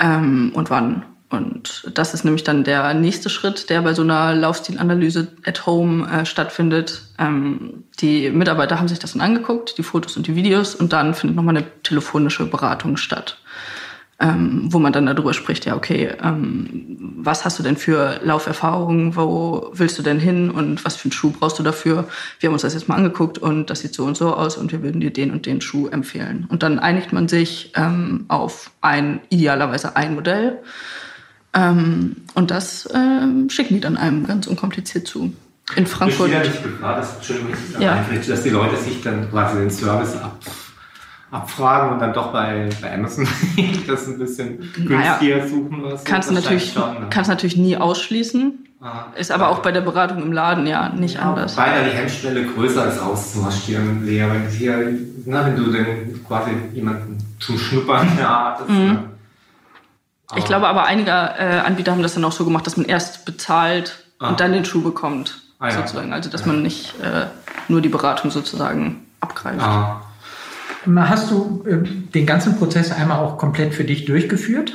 [0.00, 1.04] ähm, und wann.
[1.32, 6.06] Und das ist nämlich dann der nächste Schritt, der bei so einer Laufstilanalyse at home
[6.06, 7.02] äh, stattfindet.
[7.18, 11.14] Ähm, die Mitarbeiter haben sich das dann angeguckt, die Fotos und die Videos, und dann
[11.14, 13.38] findet nochmal eine telefonische Beratung statt,
[14.20, 19.16] ähm, wo man dann darüber spricht, ja, okay, ähm, was hast du denn für Lauferfahrungen,
[19.16, 22.08] wo willst du denn hin und was für einen Schuh brauchst du dafür?
[22.40, 24.70] Wir haben uns das jetzt mal angeguckt und das sieht so und so aus und
[24.70, 26.46] wir würden dir den und den Schuh empfehlen.
[26.50, 30.58] Und dann einigt man sich ähm, auf ein, idealerweise ein Modell.
[31.54, 35.32] Ähm, und das ähm, schicken die dann einem ganz unkompliziert zu.
[35.76, 36.30] In Frankfurt.
[36.30, 37.28] Ich nicht gefragt, dass,
[37.80, 38.04] Ja.
[38.28, 40.38] dass die Leute sich dann quasi den Service ab,
[41.30, 43.26] abfragen und dann doch bei, bei Amazon
[43.86, 46.04] das ein bisschen Naja, günstiger suchen oder so.
[46.04, 47.06] Kannst du natürlich, schon, ne?
[47.10, 48.58] kannst natürlich nie ausschließen.
[48.82, 49.06] Ah.
[49.16, 51.56] Ist aber auch bei der Beratung im Laden ja nicht anders.
[51.56, 54.24] Weil da die Hemmschwelle größer ist auszumarschieren, Lea.
[54.28, 55.86] Wenn, hier, na, wenn du dann
[56.26, 58.68] quasi jemanden zum Schnuppern erwartest.
[58.70, 58.76] Ne?
[58.76, 58.98] Mhm.
[60.36, 63.24] Ich glaube aber, einige äh, Anbieter haben das dann auch so gemacht, dass man erst
[63.24, 64.28] bezahlt Ah.
[64.28, 65.40] und dann den Schuh bekommt.
[65.58, 65.74] Ah, ja.
[65.74, 66.12] sozusagen.
[66.12, 67.26] Also dass man nicht äh,
[67.68, 69.60] nur die Beratung sozusagen abgreift.
[69.60, 70.00] Ah.
[70.96, 74.74] Hast du äh, den ganzen Prozess einmal auch komplett für dich durchgeführt?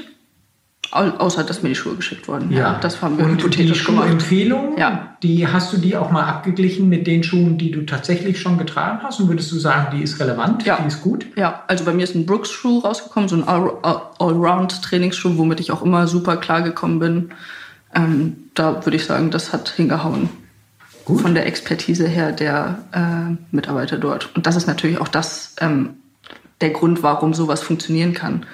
[0.91, 2.49] Au außer dass mir die Schuhe geschickt wurden.
[2.81, 4.05] das haben wir Und die hypothetisch gemacht.
[4.05, 5.15] Schuhempfehlung, Ja.
[5.21, 8.99] die hast du die auch mal abgeglichen mit den Schuhen, die du tatsächlich schon getragen
[9.03, 9.19] hast?
[9.19, 10.77] Und würdest du sagen, die ist relevant, Ja.
[10.81, 11.25] die ist gut?
[11.35, 15.71] Ja, also bei mir ist ein Brooks-Schuh rausgekommen, so ein All- All- Allround-Trainingsschuh, womit ich
[15.71, 17.29] auch immer super klar gekommen bin.
[17.93, 20.29] Ähm, da würde ich sagen, das hat hingehauen.
[21.05, 21.21] Gut.
[21.21, 24.29] Von der Expertise her der äh, Mitarbeiter dort.
[24.35, 25.91] Und das ist natürlich auch das, ähm,
[26.59, 28.45] der Grund, warum sowas funktionieren kann.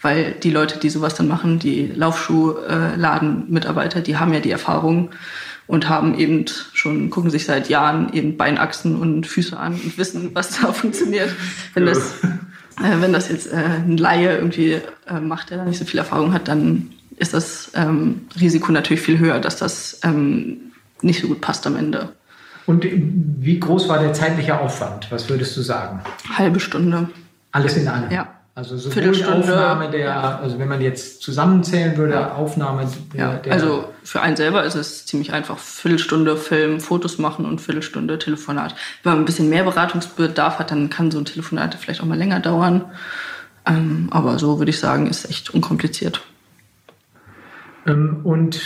[0.00, 5.10] Weil die Leute, die sowas dann machen, die Laufschuhladen-Mitarbeiter, die haben ja die Erfahrung
[5.66, 10.30] und haben eben schon, gucken sich seit Jahren eben Beinachsen und Füße an und wissen,
[10.34, 11.30] was da funktioniert.
[11.74, 12.14] Wenn das,
[12.78, 15.98] äh, wenn das jetzt äh, ein Laie irgendwie äh, macht, der da nicht so viel
[15.98, 21.28] Erfahrung hat, dann ist das ähm, Risiko natürlich viel höher, dass das ähm, nicht so
[21.28, 22.10] gut passt am Ende.
[22.66, 25.10] Und wie groß war der zeitliche Aufwand?
[25.10, 26.00] Was würdest du sagen?
[26.36, 27.08] Halbe Stunde.
[27.50, 28.10] Alles in allem?
[28.10, 28.37] Ja.
[28.58, 30.38] Also sowohl die Aufnahme der, ja.
[30.42, 35.06] also wenn man jetzt zusammenzählen würde, Aufnahme der, Ja, also für einen selber ist es
[35.06, 35.58] ziemlich einfach.
[35.58, 38.74] Viertelstunde Film, Fotos machen und Viertelstunde Telefonat.
[39.04, 42.18] Wenn man ein bisschen mehr Beratungsbedarf hat, dann kann so ein Telefonat vielleicht auch mal
[42.18, 42.86] länger dauern.
[43.64, 46.20] Ähm, aber so würde ich sagen, ist echt unkompliziert.
[47.86, 48.60] Ähm, Und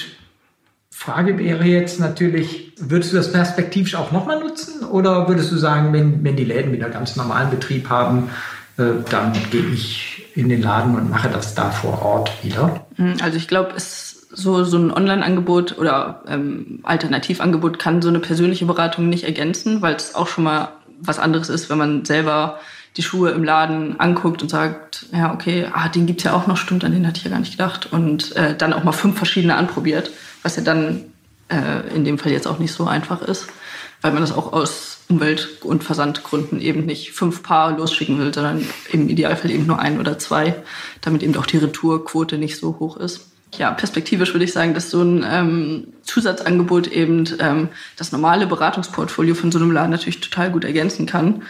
[0.90, 5.92] Frage wäre jetzt natürlich, würdest du das perspektivisch auch nochmal nutzen oder würdest du sagen,
[5.92, 8.30] wenn, wenn die Läden wieder ganz normalen Betrieb haben,
[8.76, 12.86] dann gehe ich in den Laden und mache das da vor Ort wieder?
[12.96, 18.18] Mm, Also ich glaube, es so, so ein Online-Angebot oder ähm, Alternativangebot kann so eine
[18.18, 22.58] persönliche Beratung nicht ergänzen, weil es auch schon mal was anderes ist, wenn man selber
[22.96, 26.56] die Schuhe im Laden anguckt und sagt, ja, okay, ah, den gibt's ja auch noch,
[26.56, 27.88] stimmt, an den hatte ich ja gar nicht gedacht.
[27.90, 30.10] Und äh, dann auch mal fünf verschiedene anprobiert,
[30.42, 31.04] was ja dann
[31.48, 33.48] äh, in dem Fall jetzt auch nicht so einfach ist,
[34.02, 38.66] weil man das auch aus Umwelt- und Versandgründen eben nicht fünf Paar losschicken will, sondern
[38.90, 40.54] im Idealfall eben nur ein oder zwei,
[41.00, 43.28] damit eben auch die Retourquote nicht so hoch ist.
[43.58, 49.34] Ja, perspektivisch würde ich sagen, dass so ein ähm, Zusatzangebot eben ähm, das normale Beratungsportfolio
[49.34, 51.42] von so einem Laden natürlich total gut ergänzen kann,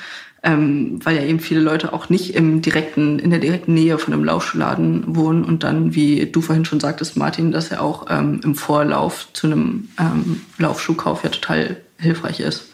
[0.43, 4.13] ähm, weil ja eben viele Leute auch nicht im direkten, in der direkten Nähe von
[4.13, 8.41] einem Laufschuhladen wohnen und dann, wie du vorhin schon sagtest, Martin, dass er auch ähm,
[8.43, 12.69] im Vorlauf zu einem ähm, Laufschuhkauf ja total hilfreich ist.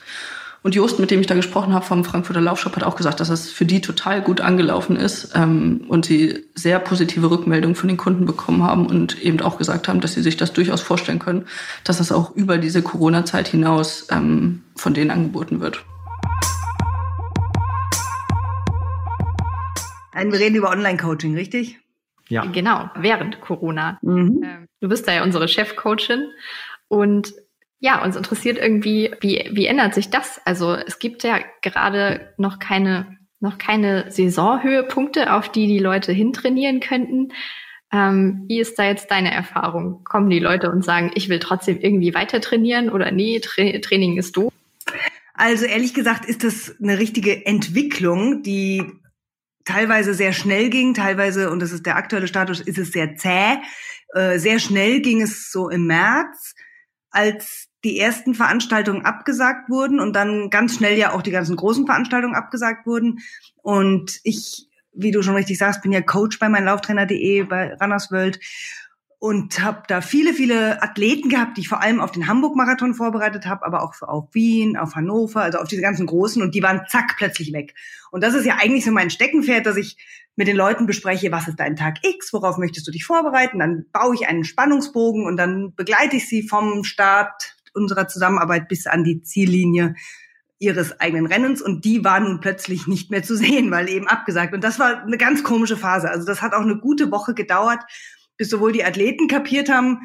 [0.63, 3.29] Und Jost, mit dem ich da gesprochen habe vom Frankfurter Laufshop, hat auch gesagt, dass
[3.29, 7.97] das für die total gut angelaufen ist ähm, und sie sehr positive Rückmeldungen von den
[7.97, 11.47] Kunden bekommen haben und eben auch gesagt haben, dass sie sich das durchaus vorstellen können,
[11.85, 15.85] dass das auch über diese Corona-Zeit hinaus ähm, von denen angeboten wird.
[20.13, 21.79] Wir reden über Online-Coaching, richtig?
[22.29, 22.45] Ja.
[22.45, 23.99] Genau, während Corona.
[24.03, 24.43] Mhm.
[24.43, 26.29] Ähm, du bist da ja unsere Chefcoachin
[26.89, 27.33] und
[27.81, 30.41] ja, uns interessiert irgendwie, wie, wie ändert sich das?
[30.45, 36.81] Also es gibt ja gerade noch keine, noch keine Saisonhöhepunkte, auf die die Leute hintrainieren
[36.81, 37.33] könnten.
[37.93, 40.03] Ähm, wie ist da jetzt deine Erfahrung?
[40.05, 44.19] Kommen die Leute und sagen, ich will trotzdem irgendwie weiter trainieren oder nee, Tra Training
[44.19, 44.53] ist doof?
[45.35, 48.83] Also ehrlich gesagt ist das eine richtige Entwicklung, die
[49.65, 53.59] teilweise sehr schnell ging, teilweise, und das ist der aktuelle Status, ist es sehr zäh.
[54.15, 56.55] Äh, sehr schnell ging es so im März,
[57.11, 61.87] als die ersten Veranstaltungen abgesagt wurden und dann ganz schnell ja auch die ganzen großen
[61.87, 63.21] Veranstaltungen abgesagt wurden.
[63.63, 68.41] Und ich, wie du schon richtig sagst, bin ja Coach bei meinlauftrainer.de, bei Runners World
[69.21, 73.47] und habe da viele, viele Athleten gehabt, die ich vor allem auf den Hamburg-Marathon vorbereitet
[73.47, 76.83] habe, aber auch auf Wien, auf Hannover, also auf diese ganzen großen und die waren
[76.89, 77.75] zack plötzlich weg.
[78.13, 79.97] Und das ist ja eigentlich so mein Steckenpferd, dass ich
[80.37, 83.87] mit den Leuten bespreche, was ist dein Tag X, worauf möchtest du dich vorbereiten, dann
[83.93, 89.05] baue ich einen Spannungsbogen und dann begleite ich sie vom Start unserer Zusammenarbeit bis an
[89.05, 89.95] die Ziellinie
[90.59, 94.55] ihres eigenen Rennens und die war nun plötzlich nicht mehr zu sehen, weil eben abgesagt.
[94.55, 96.11] Und das war eine ganz komische Phase.
[96.11, 97.81] Also das hat auch eine gute Woche gedauert,
[98.37, 100.01] bis sowohl die Athleten kapiert haben,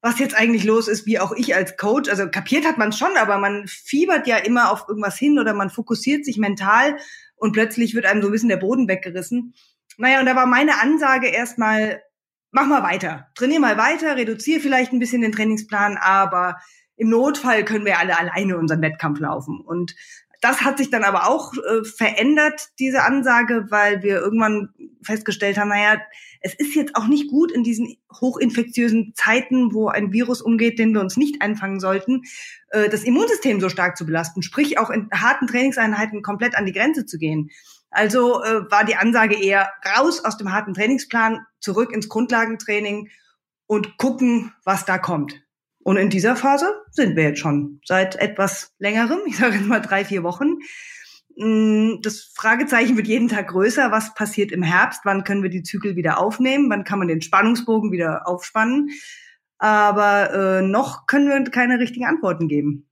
[0.00, 2.08] was jetzt eigentlich los ist, wie auch ich als Coach.
[2.10, 5.70] Also kapiert hat man schon, aber man fiebert ja immer auf irgendwas hin oder man
[5.70, 6.96] fokussiert sich mental
[7.36, 9.54] und plötzlich wird einem so ein bisschen der Boden weggerissen.
[9.98, 12.02] Naja, und da war meine Ansage erstmal,
[12.50, 13.28] mach mal weiter.
[13.34, 16.56] Trainier mal weiter, reduziere vielleicht ein bisschen den Trainingsplan, aber
[17.02, 19.60] im Notfall können wir alle alleine unseren Wettkampf laufen.
[19.60, 19.96] Und
[20.40, 24.68] das hat sich dann aber auch äh, verändert, diese Ansage, weil wir irgendwann
[25.02, 26.00] festgestellt haben, naja,
[26.40, 30.92] es ist jetzt auch nicht gut in diesen hochinfektiösen Zeiten, wo ein Virus umgeht, den
[30.92, 32.22] wir uns nicht einfangen sollten,
[32.70, 36.72] äh, das Immunsystem so stark zu belasten, sprich auch in harten Trainingseinheiten komplett an die
[36.72, 37.50] Grenze zu gehen.
[37.90, 43.10] Also äh, war die Ansage eher raus aus dem harten Trainingsplan, zurück ins Grundlagentraining
[43.66, 45.42] und gucken, was da kommt.
[45.84, 49.80] Und in dieser Phase sind wir jetzt schon seit etwas längerem, ich sage jetzt mal
[49.80, 50.58] drei, vier Wochen.
[51.36, 53.90] Mm, das Fragezeichen wird jeden Tag größer.
[53.90, 55.00] Was passiert im Herbst?
[55.04, 56.70] Wann können wir die Zügel wieder aufnehmen?
[56.70, 58.90] Wann kann man den Spannungsbogen wieder aufspannen?
[59.58, 62.88] Aber äh, noch können wir keine richtigen Antworten geben.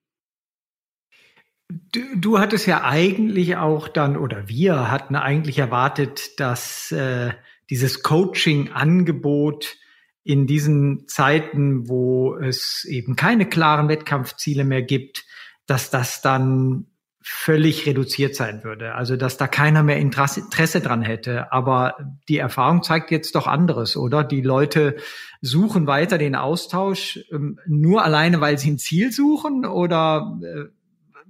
[1.93, 7.33] Du, du hattest ja eigentlich auch dann, oder wir hatten eigentlich erwartet, dass äh,
[7.71, 9.77] dieses Coaching-Angebot
[10.23, 15.25] in diesen Zeiten, wo es eben keine klaren Wettkampfziele mehr gibt,
[15.67, 16.87] dass das dann
[17.23, 18.95] völlig reduziert sein würde.
[18.95, 21.53] Also dass da keiner mehr Interesse dran hätte.
[21.53, 21.95] Aber
[22.29, 24.25] die Erfahrung zeigt jetzt doch anderes, oder?
[24.25, 24.97] Die Leute
[25.41, 29.67] suchen weiter den Austausch ähm, nur alleine, weil sie ein Ziel suchen?
[29.67, 30.65] Oder äh,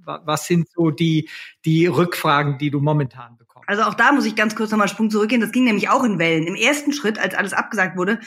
[0.05, 1.29] was sind so die,
[1.65, 3.69] die Rückfragen, die du momentan bekommst?
[3.69, 5.41] Also auch da muss ich ganz kurz nochmal Sprung zurückgehen.
[5.41, 6.47] Das ging nämlich auch in Wellen.
[6.47, 8.21] Im ersten Schritt, als alles abgesagt wurde,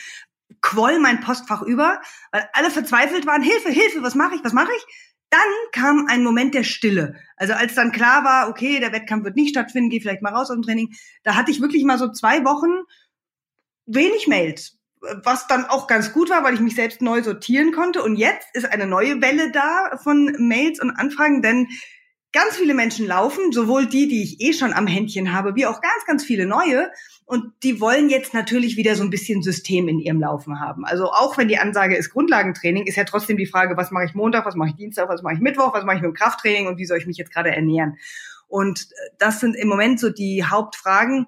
[0.61, 4.71] quoll mein Postfach über, weil alle verzweifelt waren, Hilfe, Hilfe, was mache ich, was mache
[4.75, 4.85] ich?
[5.29, 7.15] Dann kam ein Moment der Stille.
[7.37, 10.49] Also als dann klar war, okay, der Wettkampf wird nicht stattfinden, geh vielleicht mal raus
[10.49, 12.83] aus dem Training, da hatte ich wirklich mal so zwei Wochen
[13.85, 18.03] wenig Mails, was dann auch ganz gut war, weil ich mich selbst neu sortieren konnte.
[18.03, 21.67] Und jetzt ist eine neue Welle da von Mails und Anfragen, denn
[22.33, 25.79] ganz viele Menschen laufen, sowohl die, die ich eh schon am Händchen habe, wie auch
[25.81, 26.91] ganz, ganz viele neue.
[27.25, 30.83] Und die wollen jetzt natürlich wieder so ein bisschen System in ihrem Laufen haben.
[30.83, 34.15] Also auch wenn die Ansage ist Grundlagentraining, ist ja trotzdem die Frage, was mache ich
[34.15, 36.67] Montag, was mache ich Dienstag, was mache ich Mittwoch, was mache ich mit dem Krafttraining
[36.67, 37.97] und wie soll ich mich jetzt gerade ernähren?
[38.47, 41.27] Und das sind im Moment so die Hauptfragen,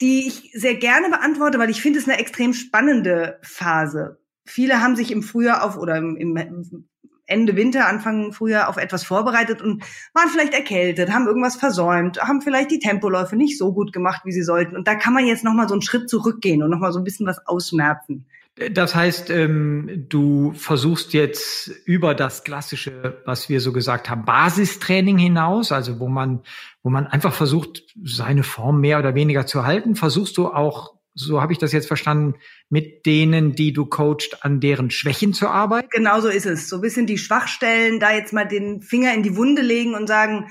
[0.00, 4.18] die ich sehr gerne beantworte, weil ich finde es eine extrem spannende Phase.
[4.44, 6.88] Viele haben sich im Frühjahr auf oder im, im
[7.26, 9.82] Ende Winter, Anfang Frühjahr auf etwas vorbereitet und
[10.12, 14.32] waren vielleicht erkältet, haben irgendwas versäumt, haben vielleicht die Tempoläufe nicht so gut gemacht, wie
[14.32, 14.76] sie sollten.
[14.76, 17.26] Und da kann man jetzt nochmal so einen Schritt zurückgehen und nochmal so ein bisschen
[17.26, 18.26] was ausmerzen.
[18.70, 25.18] Das heißt, ähm, du versuchst jetzt über das klassische, was wir so gesagt haben, Basistraining
[25.18, 26.42] hinaus, also wo man,
[26.84, 31.40] wo man einfach versucht, seine Form mehr oder weniger zu halten, versuchst du auch so
[31.40, 32.34] habe ich das jetzt verstanden,
[32.68, 35.88] mit denen, die du coacht, an deren Schwächen zu arbeiten?
[35.90, 36.68] Genau so ist es.
[36.68, 40.08] So ein bisschen die Schwachstellen, da jetzt mal den Finger in die Wunde legen und
[40.08, 40.48] sagen,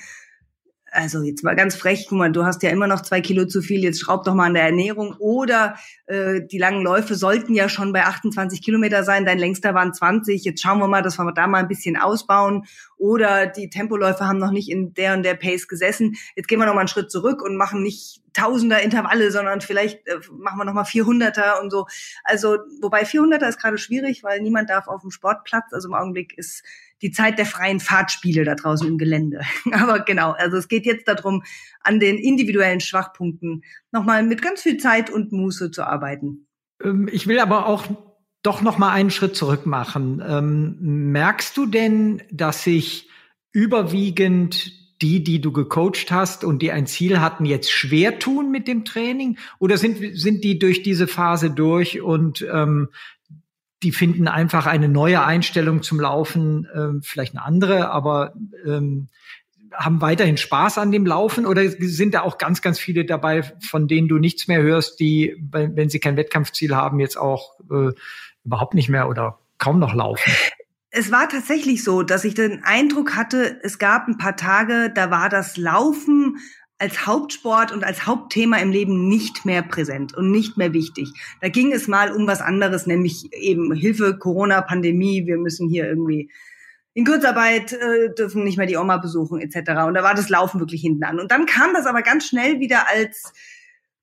[0.93, 3.61] also jetzt mal ganz frech, guck mal, du hast ja immer noch zwei Kilo zu
[3.61, 5.15] viel, jetzt schraub doch mal an der Ernährung.
[5.17, 5.75] Oder
[6.05, 10.43] äh, die langen Läufe sollten ja schon bei 28 Kilometer sein, dein längster waren 20,
[10.45, 12.65] jetzt schauen wir mal, dass wir da mal ein bisschen ausbauen.
[12.97, 16.15] oder die Tempoläufer haben noch nicht in der und der Pace gesessen.
[16.35, 20.07] Jetzt gehen wir noch mal einen Schritt zurück und machen nicht Tausender Intervalle, sondern vielleicht
[20.07, 21.85] äh, machen wir noch mal 400er und so.
[22.23, 25.71] Also wobei 400er ist gerade schwierig, weil niemand darf auf dem Sportplatz.
[25.71, 26.63] Also im Augenblick ist
[27.03, 29.41] die Zeit der freien Fahrtspiele da draußen im Gelände.
[29.71, 31.43] Aber genau, also es geht jetzt darum,
[31.81, 36.47] an den individuellen Schwachpunkten nochmal mit ganz viel Zeit und Muße zu arbeiten.
[36.81, 37.85] Ähm, ich will aber auch
[38.41, 40.23] doch noch mal einen Schritt zurück machen.
[40.25, 40.77] Ähm,
[41.11, 43.09] merkst du denn, dass sich
[43.51, 48.67] überwiegend die, die du gecoacht hast und die ein Ziel hatten, jetzt schwer tun mit
[48.67, 49.37] dem Training?
[49.59, 52.89] Oder sind, sind die durch diese Phase durch und ähm,
[53.83, 58.33] die finden einfach eine neue Einstellung zum Laufen, ähm, vielleicht eine andere, aber
[58.65, 59.09] ähm,
[59.73, 63.87] haben weiterhin Spaß an dem Laufen oder sind da auch ganz, ganz viele dabei, von
[63.87, 67.91] denen du nichts mehr hörst, die, wenn sie kein Wettkampfziel haben, jetzt auch äh,
[68.45, 70.31] überhaupt nicht mehr oder kaum noch laufen?
[70.91, 75.09] Es war tatsächlich so, dass ich den Eindruck hatte, es gab ein paar Tage, da
[75.09, 76.37] war das Laufen
[76.79, 81.09] als Hauptsport und als Hauptthema im Leben nicht mehr präsent und nicht mehr wichtig.
[81.39, 85.87] Da ging es mal um was anderes, nämlich eben Hilfe, Corona, Pandemie, wir müssen hier
[85.87, 86.29] irgendwie
[86.93, 89.57] in Kurzarbeit äh, dürfen nicht mehr die Oma besuchen etc.
[89.87, 91.19] Und da war das Laufen wirklich hinten an.
[91.19, 93.33] Und dann kam das aber ganz schnell wieder als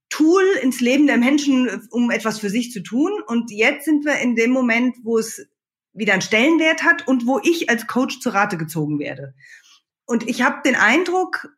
[0.09, 3.13] Tool ins Leben der Menschen, um etwas für sich zu tun.
[3.27, 5.47] Und jetzt sind wir in dem Moment, wo es
[5.93, 9.35] wieder einen Stellenwert hat und wo ich als Coach zur Rate gezogen werde.
[10.05, 11.49] Und ich habe den Eindruck,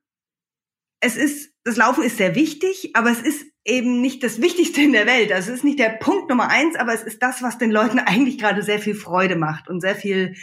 [1.03, 4.93] es ist, das Laufen ist sehr wichtig, aber es ist eben nicht das Wichtigste in
[4.93, 5.33] der Welt.
[5.33, 7.99] Also es ist nicht der Punkt Nummer eins, aber es ist das, was den Leuten
[8.07, 10.35] eigentlich gerade sehr viel Freude macht und sehr viel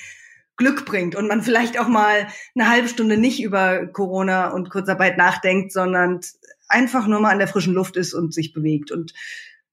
[0.58, 5.18] Glück bringt und man vielleicht auch mal eine halbe Stunde nicht über Corona und Kurzarbeit
[5.18, 6.20] nachdenkt, sondern
[6.68, 8.92] einfach nur mal an der frischen Luft ist und sich bewegt.
[8.92, 9.14] Und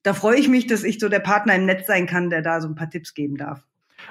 [0.05, 2.61] da freue ich mich, dass ich so der Partner im Netz sein kann, der da
[2.61, 3.67] so ein paar Tipps geben darf.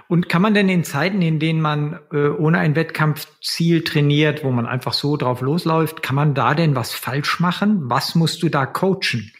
[0.07, 4.51] Und kann man denn in Zeiten, in denen man äh, ohne ein Wettkampfziel trainiert, wo
[4.51, 7.89] man einfach so drauf losläuft, kann man da denn was falsch machen?
[7.89, 9.31] Was musst du da coachen?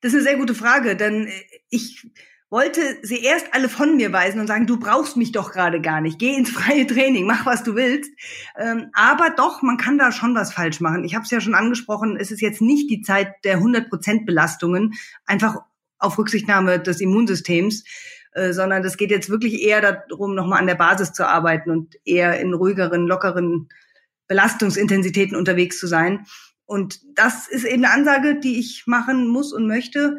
[0.00, 1.28] Das ist eine sehr gute Frage, denn
[1.68, 2.06] ich
[2.52, 6.02] wollte sie erst alle von mir weisen und sagen, du brauchst mich doch gerade gar
[6.02, 6.18] nicht.
[6.18, 8.10] Geh ins freie Training, mach was du willst.
[8.58, 11.02] Ähm, aber doch, man kann da schon was falsch machen.
[11.04, 14.92] Ich habe es ja schon angesprochen, es ist jetzt nicht die Zeit der 100% Belastungen,
[15.24, 15.60] einfach
[15.98, 17.84] auf Rücksichtnahme des Immunsystems,
[18.32, 21.96] äh, sondern es geht jetzt wirklich eher darum, nochmal an der Basis zu arbeiten und
[22.04, 23.68] eher in ruhigeren, lockeren
[24.26, 26.26] Belastungsintensitäten unterwegs zu sein.
[26.64, 30.18] Und das ist eben eine Ansage, die ich machen muss und möchte.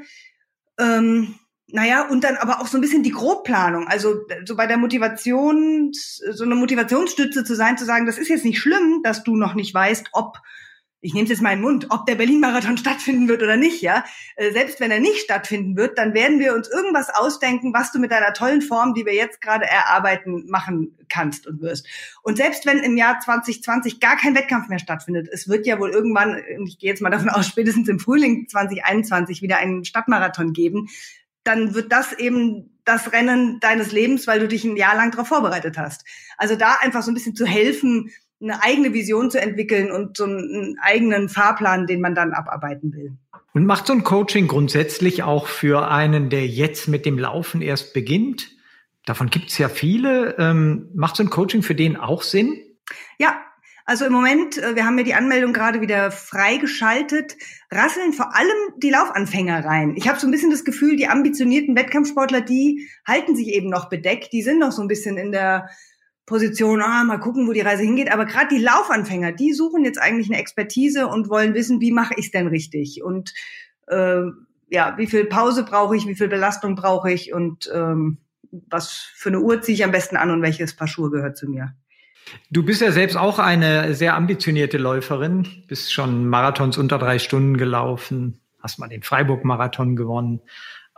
[0.77, 1.35] Ähm,
[1.67, 3.87] naja, und dann aber auch so ein bisschen die Grobplanung.
[3.87, 8.45] Also so bei der Motivation, so eine Motivationsstütze zu sein, zu sagen, das ist jetzt
[8.45, 10.37] nicht schlimm, dass du noch nicht weißt, ob,
[11.03, 13.81] ich nehme es jetzt mal in den Mund, ob der Berlin-Marathon stattfinden wird oder nicht,
[13.81, 14.05] ja.
[14.37, 17.99] Äh, selbst wenn er nicht stattfinden wird, dann werden wir uns irgendwas ausdenken, was du
[17.99, 21.87] mit deiner tollen Form, die wir jetzt gerade erarbeiten, machen kannst und wirst.
[22.23, 25.91] Und selbst wenn im Jahr 2020 gar kein Wettkampf mehr stattfindet, es wird ja wohl
[25.91, 30.87] irgendwann, ich gehe jetzt mal davon aus, spätestens im Frühling 2021 wieder einen Stadtmarathon geben,
[31.43, 35.27] dann wird das eben das Rennen deines Lebens, weil du dich ein Jahr lang darauf
[35.27, 36.05] vorbereitet hast.
[36.37, 38.09] Also da einfach so ein bisschen zu helfen,
[38.43, 43.13] eine eigene Vision zu entwickeln und so einen eigenen Fahrplan, den man dann abarbeiten will.
[43.53, 47.93] Und macht so ein Coaching grundsätzlich auch für einen, der jetzt mit dem Laufen erst
[47.93, 48.51] beginnt?
[49.05, 50.35] Davon gibt es ja viele.
[50.39, 52.59] Ähm, macht so ein Coaching für den auch Sinn?
[53.17, 53.39] Ja,
[53.85, 57.35] also im Moment, äh, wir haben ja die Anmeldung gerade wieder freigeschaltet,
[57.69, 59.95] rasseln vor allem die Laufanfänger rein.
[59.97, 63.89] Ich habe so ein bisschen das Gefühl, die ambitionierten Wettkampfsportler, die halten sich eben noch
[63.89, 65.69] bedeckt, die sind noch so ein bisschen in der
[66.25, 68.11] Position, ah, mal gucken, wo die Reise hingeht.
[68.11, 72.13] Aber gerade die Laufanfänger, die suchen jetzt eigentlich eine Expertise und wollen wissen, wie mache
[72.17, 73.03] ich es denn richtig?
[73.03, 73.33] Und
[73.87, 74.21] äh,
[74.69, 78.17] ja, wie viel Pause brauche ich, wie viel Belastung brauche ich und ähm,
[78.69, 81.49] was für eine Uhr ziehe ich am besten an und welches Paar Schuhe gehört zu
[81.49, 81.75] mir.
[82.49, 87.57] Du bist ja selbst auch eine sehr ambitionierte Läuferin, bist schon Marathons unter drei Stunden
[87.57, 90.41] gelaufen, hast mal den Freiburg-Marathon gewonnen.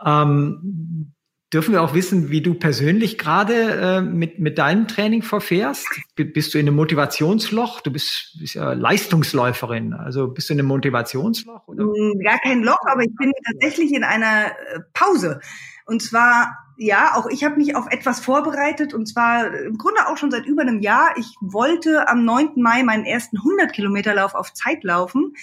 [0.04, 1.12] Ähm,
[1.52, 5.86] dürfen wir auch wissen, wie du persönlich gerade äh, mit, mit deinem Training verfährst?
[6.14, 7.80] B bist du in einem Motivationsloch?
[7.80, 11.68] Du bist, bist ja Leistungsläuferin, also bist du in einem Motivationsloch?
[11.68, 11.84] Oder?
[11.84, 15.40] Mm, gar kein Loch, aber ich bin tatsächlich in einer äh, Pause.
[15.86, 20.18] Und zwar ja, auch ich habe mich auf etwas vorbereitet und zwar im Grunde auch
[20.18, 21.14] schon seit über einem Jahr.
[21.16, 22.50] Ich wollte am 9.
[22.56, 25.34] Mai meinen ersten 100 Kilometer Lauf auf Zeit laufen.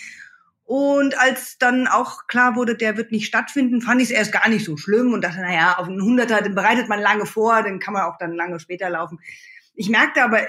[0.66, 4.47] Und als dann auch klar wurde, der wird nicht stattfinden, fand ich es erst gar
[4.47, 7.80] nicht so schlimm und dachte, naja, auf einen 100er, den bereitet man lange vor, den
[7.80, 9.20] kann man auch dann lange später laufen.
[9.76, 10.39] Ich merkte aber,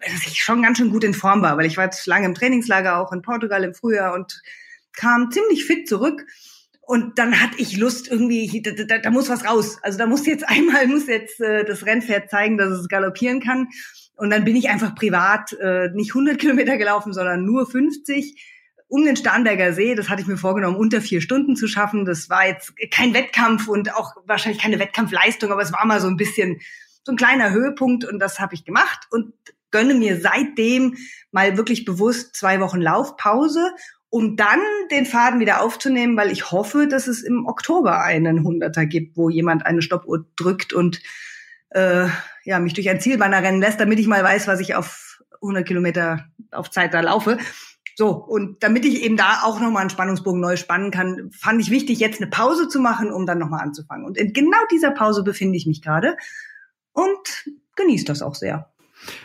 [0.00, 2.34] dass ich schon ganz schön gut in Form war, weil ich war jetzt lange im
[2.34, 4.42] Trainingslager, auch in Portugal im Frühjahr und
[4.92, 6.26] kam ziemlich fit zurück.
[6.80, 9.78] Und dann hatte ich Lust irgendwie, da, da, da muss was raus.
[9.82, 13.68] Also da muss jetzt einmal, muss jetzt äh, das Rennpferd zeigen, dass es galoppieren kann.
[14.16, 18.51] Und dann bin ich einfach privat äh, nicht 100 Kilometer gelaufen, sondern nur 50
[18.92, 19.94] um den Starnberger See.
[19.94, 22.04] Das hatte ich mir vorgenommen, unter vier Stunden zu schaffen.
[22.04, 26.08] Das war jetzt kein Wettkampf und auch wahrscheinlich keine Wettkampfleistung, aber es war mal so
[26.08, 26.60] ein bisschen
[27.02, 29.32] so ein kleiner Höhepunkt und das habe ich gemacht und
[29.70, 30.98] gönne mir seitdem
[31.30, 33.72] mal wirklich bewusst zwei Wochen Laufpause,
[34.10, 38.84] um dann den Faden wieder aufzunehmen, weil ich hoffe, dass es im Oktober einen Hunderter
[38.84, 41.00] gibt, wo jemand eine Stoppuhr drückt und
[41.70, 42.08] äh,
[42.44, 45.66] ja mich durch ein Zielbanner rennen lässt, damit ich mal weiß, was ich auf 100
[45.66, 47.38] Kilometer auf Zeit da laufe.
[48.02, 51.70] So, und damit ich eben da auch nochmal einen Spannungsbogen neu spannen kann, fand ich
[51.70, 54.04] wichtig, jetzt eine Pause zu machen, um dann nochmal anzufangen.
[54.04, 56.16] Und in genau dieser Pause befinde ich mich gerade
[56.90, 58.72] und genieße das auch sehr.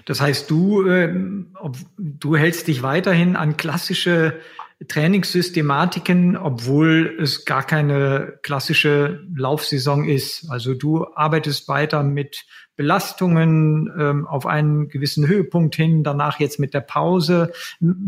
[0.06, 1.12] Das heißt, du, äh,
[1.60, 4.40] ob, du hältst dich weiterhin an klassische
[4.86, 10.50] Trainingssystematiken, obwohl es gar keine klassische Laufsaison ist.
[10.50, 16.76] Also du arbeitest weiter mit Belastungen ähm, auf einen gewissen Höhepunkt hin, danach jetzt mit
[16.76, 17.52] der Pause.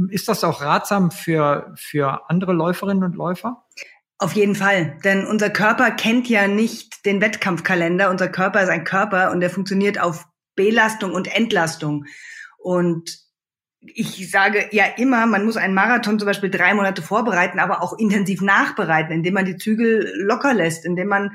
[0.09, 3.65] Ist das auch ratsam für, für andere Läuferinnen und Läufer?
[4.19, 8.09] Auf jeden Fall, denn unser Körper kennt ja nicht den Wettkampfkalender.
[8.09, 12.05] Unser Körper ist ein Körper und der funktioniert auf Belastung und Entlastung.
[12.57, 13.28] Und
[13.81, 17.97] ich sage ja immer, man muss einen Marathon zum Beispiel drei Monate vorbereiten, aber auch
[17.97, 21.31] intensiv nachbereiten, indem man die Zügel locker lässt, indem man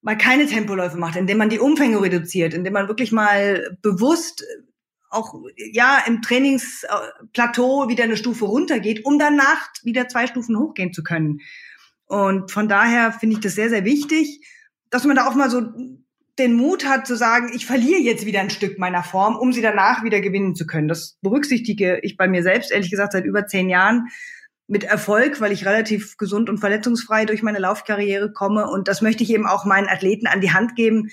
[0.00, 4.44] mal keine Tempoläufe macht, indem man die Umfänge reduziert, indem man wirklich mal bewusst
[5.08, 11.02] auch ja im Trainingsplateau wieder eine Stufe runtergeht, um danach wieder zwei Stufen hochgehen zu
[11.02, 11.40] können.
[12.06, 14.44] Und von daher finde ich das sehr, sehr wichtig,
[14.90, 15.62] dass man da auch mal so
[16.42, 19.62] den Mut hat zu sagen, ich verliere jetzt wieder ein Stück meiner Form, um sie
[19.62, 20.88] danach wieder gewinnen zu können.
[20.88, 24.08] Das berücksichtige ich bei mir selbst, ehrlich gesagt, seit über zehn Jahren
[24.66, 28.68] mit Erfolg, weil ich relativ gesund und verletzungsfrei durch meine Laufkarriere komme.
[28.68, 31.10] Und das möchte ich eben auch meinen Athleten an die Hand geben.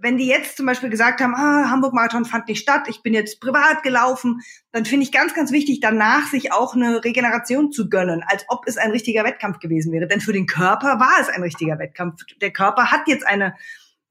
[0.00, 3.12] Wenn die jetzt zum Beispiel gesagt haben, ah, Hamburg Marathon fand nicht statt, ich bin
[3.12, 4.40] jetzt privat gelaufen,
[4.72, 8.66] dann finde ich ganz, ganz wichtig, danach sich auch eine Regeneration zu gönnen, als ob
[8.66, 10.06] es ein richtiger Wettkampf gewesen wäre.
[10.06, 12.22] Denn für den Körper war es ein richtiger Wettkampf.
[12.40, 13.54] Der Körper hat jetzt eine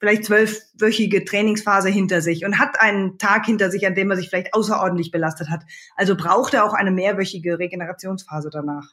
[0.02, 4.30] vielleicht zwölfwöchige Trainingsphase hinter sich und hat einen Tag hinter sich, an dem er sich
[4.30, 5.62] vielleicht außerordentlich belastet hat.
[5.96, 8.88] Also braucht er auch eine mehrwöchige Regenerationsphase danach.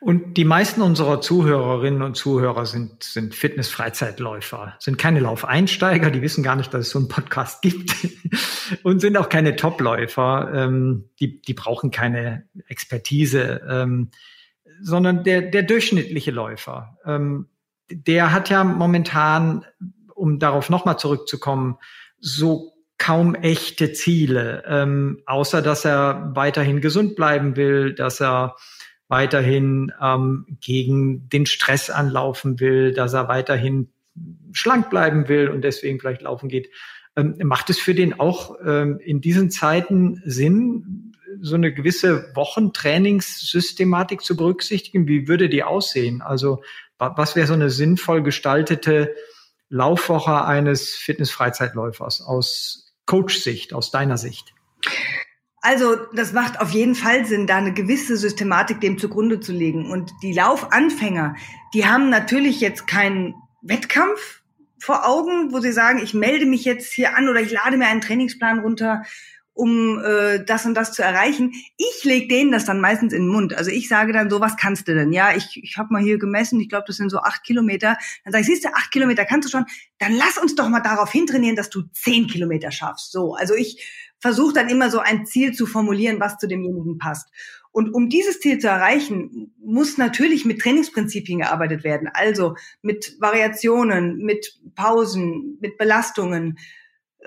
[0.00, 6.42] Und die meisten unserer Zuhörerinnen und Zuhörer sind, sind Fitness-Freizeitläufer, sind keine Laufeinsteiger, die wissen
[6.42, 7.94] gar nicht, dass es so einen Podcast gibt
[8.82, 14.10] und sind auch keine Topläufer, ähm, die, die brauchen keine Expertise, ähm,
[14.80, 17.46] sondern der, der durchschnittliche Läufer, ähm,
[17.90, 19.64] der hat ja momentan
[20.20, 21.78] um darauf nochmal zurückzukommen,
[22.20, 28.56] so kaum echte Ziele, ähm, außer dass er weiterhin gesund bleiben will, dass er
[29.08, 33.88] weiterhin ähm, gegen den Stress anlaufen will, dass er weiterhin
[34.52, 36.68] schlank bleiben will und deswegen vielleicht laufen geht.
[37.16, 44.20] Ähm, macht es für den auch ähm, in diesen Zeiten Sinn, so eine gewisse Wochentrainingssystematik
[44.20, 45.08] zu berücksichtigen?
[45.08, 46.22] Wie würde die aussehen?
[46.22, 46.62] Also
[46.98, 49.14] was wäre so eine sinnvoll gestaltete
[49.70, 54.52] Laufwoche eines Fitness-Freizeitläufers aus Coach-Sicht, aus deiner Sicht?
[55.62, 59.90] Also das macht auf jeden Fall Sinn, da eine gewisse Systematik dem zugrunde zu legen.
[59.90, 61.36] Und die Laufanfänger,
[61.74, 64.42] die haben natürlich jetzt keinen Wettkampf
[64.78, 67.86] vor Augen, wo sie sagen, ich melde mich jetzt hier an oder ich lade mir
[67.86, 69.02] einen Trainingsplan runter
[69.60, 71.52] um äh, das und das zu erreichen.
[71.76, 73.52] Ich leg denen das dann meistens in den Mund.
[73.54, 75.12] Also ich sage dann so, was kannst du denn?
[75.12, 77.98] Ja, ich, ich habe mal hier gemessen, ich glaube, das sind so acht Kilometer.
[78.24, 79.66] Dann sage ich, siehst du, acht Kilometer kannst du schon.
[79.98, 83.12] Dann lass uns doch mal darauf hintrainieren, dass du zehn Kilometer schaffst.
[83.12, 83.84] So, also ich
[84.18, 87.28] versuche dann immer so ein Ziel zu formulieren, was zu demjenigen passt.
[87.70, 92.08] Und um dieses Ziel zu erreichen, muss natürlich mit Trainingsprinzipien gearbeitet werden.
[92.14, 96.58] Also mit Variationen, mit Pausen, mit Belastungen,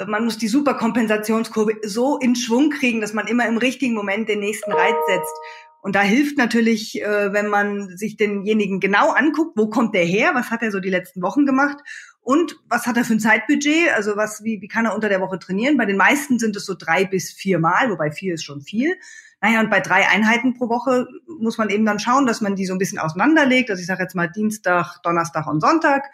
[0.08, 4.40] man muss die Superkompensationskurve so in Schwung kriegen, dass man immer im richtigen Moment den
[4.40, 5.34] nächsten Reiz setzt.
[5.82, 10.32] Und da hilft natürlich, äh, wenn man sich denjenigen genau anguckt, wo kommt der her,
[10.34, 11.78] was hat er so die letzten Wochen gemacht
[12.22, 15.20] und was hat er für ein Zeitbudget, also was, wie, wie kann er unter der
[15.20, 15.76] Woche trainieren.
[15.76, 18.96] Bei den meisten sind es so drei bis vier Mal, wobei vier ist schon viel.
[19.42, 21.06] Naja, und bei drei Einheiten pro Woche
[21.38, 23.70] muss man eben dann schauen, dass man die so ein bisschen auseinanderlegt.
[23.70, 26.10] Also ich sage jetzt mal Dienstag, Donnerstag und Sonntag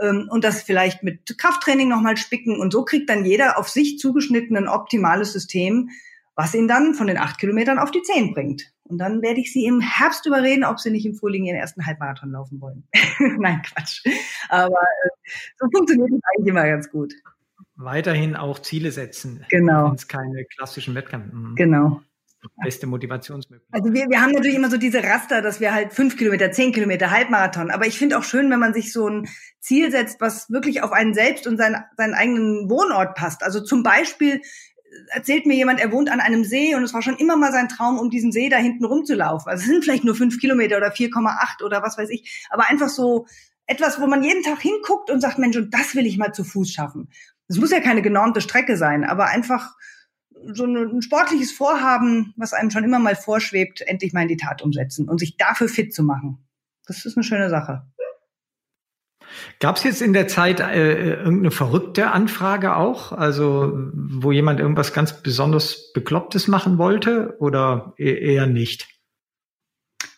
[0.00, 2.58] ähm, und das vielleicht mit Krafttraining nochmal spicken.
[2.58, 5.90] Und so kriegt dann jeder auf sich zugeschnitten ein optimales System,
[6.34, 8.72] was ihn dann von den acht Kilometern auf die zehn bringt.
[8.84, 11.86] Und dann werde ich sie im Herbst überreden, ob sie nicht im Frühling ihren ersten
[11.86, 12.84] Halbmarathon laufen wollen.
[13.38, 14.04] Nein, Quatsch.
[14.48, 17.14] Aber äh, so funktioniert es eigentlich immer ganz gut.
[17.74, 19.44] Weiterhin auch Ziele setzen.
[19.50, 19.88] Genau.
[19.88, 21.34] Wenn es keine klassischen Wettkämpfe.
[21.34, 21.56] Mhm.
[21.56, 22.00] Genau
[22.62, 23.80] beste Motivationsmöglichkeit.
[23.80, 26.72] Also wir, wir haben natürlich immer so diese Raster, dass wir halt fünf Kilometer, zehn
[26.72, 27.70] Kilometer, Halbmarathon.
[27.70, 29.28] Aber ich finde auch schön, wenn man sich so ein
[29.60, 33.42] Ziel setzt, was wirklich auf einen selbst und seinen, seinen eigenen Wohnort passt.
[33.42, 34.40] Also zum Beispiel
[35.08, 37.68] erzählt mir jemand, er wohnt an einem See und es war schon immer mal sein
[37.68, 39.50] Traum, um diesen See da hinten rumzulaufen.
[39.50, 42.88] Also es sind vielleicht nur fünf Kilometer oder 4,8 oder was weiß ich, aber einfach
[42.88, 43.26] so
[43.66, 46.44] etwas, wo man jeden Tag hinguckt und sagt, Mensch, und das will ich mal zu
[46.44, 47.08] Fuß schaffen.
[47.48, 49.74] Es muss ja keine genormte Strecke sein, aber einfach
[50.52, 54.62] so ein sportliches Vorhaben, was einem schon immer mal vorschwebt, endlich mal in die Tat
[54.62, 56.38] umsetzen und sich dafür fit zu machen.
[56.86, 57.86] Das ist eine schöne Sache.
[59.60, 64.92] Gab es jetzt in der Zeit äh, irgendeine verrückte Anfrage auch, also wo jemand irgendwas
[64.92, 68.88] ganz besonders Beklopptes machen wollte oder e-, eher nicht?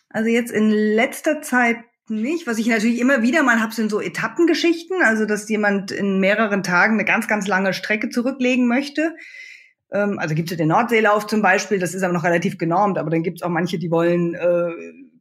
[0.09, 1.77] Also jetzt in letzter Zeit
[2.09, 2.47] nicht.
[2.47, 6.63] Was ich natürlich immer wieder mal habe, sind so Etappengeschichten, also dass jemand in mehreren
[6.63, 9.15] Tagen eine ganz, ganz lange Strecke zurücklegen möchte.
[9.91, 13.09] Ähm, also gibt es den Nordseelauf zum Beispiel, das ist aber noch relativ genormt, aber
[13.09, 14.71] dann gibt es auch manche, die wollen äh,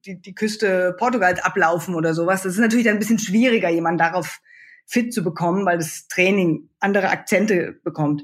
[0.04, 2.42] die, die Küste Portugals ablaufen oder sowas.
[2.42, 4.40] Das ist natürlich dann ein bisschen schwieriger, jemanden darauf
[4.86, 8.22] fit zu bekommen, weil das Training andere Akzente bekommt.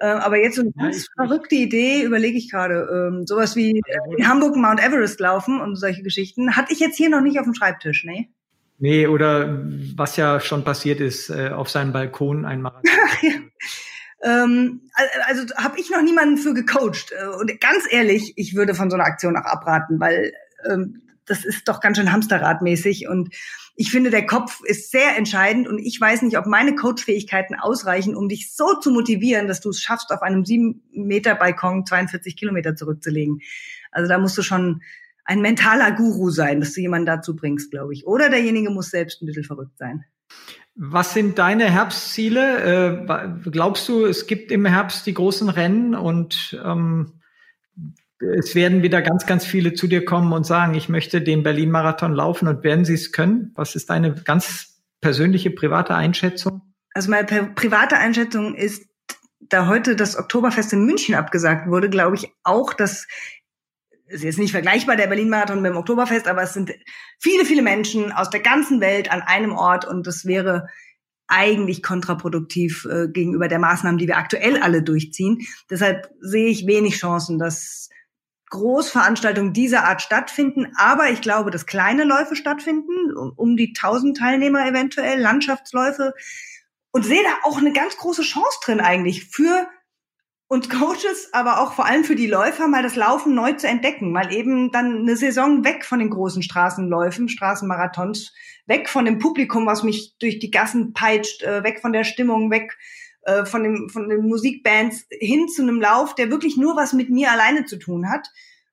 [0.00, 2.88] Ähm, aber jetzt so eine ganz verrückte Idee, überlege ich gerade.
[2.92, 6.56] Ähm, sowas wie äh, in Hamburg Mount Everest laufen und solche Geschichten.
[6.56, 8.26] Hatte ich jetzt hier noch nicht auf dem Schreibtisch, ne?
[8.78, 9.62] Nee, oder
[9.94, 12.82] was ja schon passiert ist, äh, auf seinem Balkon ein Marathon.
[14.22, 14.82] Ähm,
[15.26, 17.12] also habe ich noch niemanden für gecoacht.
[17.12, 20.32] Äh, und ganz ehrlich, ich würde von so einer Aktion auch abraten, weil
[20.70, 23.34] ähm, das ist doch ganz schön Hamsterradmäßig und
[23.74, 28.14] ich finde, der Kopf ist sehr entscheidend und ich weiß nicht, ob meine Coachfähigkeiten ausreichen,
[28.14, 32.36] um dich so zu motivieren, dass du es schaffst, auf einem sieben Meter Balkon 42
[32.36, 33.40] Kilometer zurückzulegen.
[33.90, 34.82] Also da musst du schon
[35.24, 38.06] ein mentaler Guru sein, dass du jemanden dazu bringst, glaube ich.
[38.06, 40.04] Oder derjenige muss selbst ein bisschen verrückt sein.
[40.74, 43.04] Was sind deine Herbstziele?
[43.06, 47.20] Äh, glaubst du, es gibt im Herbst die großen Rennen und ähm,
[48.18, 52.12] es werden wieder ganz, ganz viele zu dir kommen und sagen, ich möchte den Berlin-Marathon
[52.14, 53.52] laufen und werden sie es können?
[53.54, 56.62] Was ist deine ganz persönliche, private Einschätzung?
[56.94, 58.86] Also meine private Einschätzung ist,
[59.40, 63.06] da heute das Oktoberfest in München abgesagt wurde, glaube ich auch, dass
[64.12, 66.72] ist jetzt nicht vergleichbar der Berlin-Marathon mit dem Oktoberfest, aber es sind
[67.18, 70.68] viele, viele Menschen aus der ganzen Welt an einem Ort und das wäre
[71.28, 75.46] eigentlich kontraproduktiv äh, gegenüber der Maßnahmen, die wir aktuell alle durchziehen.
[75.70, 77.88] Deshalb sehe ich wenig Chancen, dass
[78.50, 84.16] Großveranstaltungen dieser Art stattfinden, aber ich glaube, dass kleine Läufe stattfinden, um, um die 1000
[84.16, 86.12] Teilnehmer eventuell, Landschaftsläufe
[86.90, 89.66] und sehe da auch eine ganz große Chance drin eigentlich für
[90.52, 94.12] uns Coaches, aber auch vor allem für die Läufer, mal das Laufen neu zu entdecken,
[94.12, 98.34] mal eben dann eine Saison weg von den großen Straßenläufen, Straßenmarathons,
[98.66, 102.50] weg von dem Publikum, was mich durch die Gassen peitscht, äh, weg von der Stimmung,
[102.50, 102.76] weg
[103.22, 107.08] äh, von, dem, von den Musikbands hin zu einem Lauf, der wirklich nur was mit
[107.08, 108.28] mir alleine zu tun hat,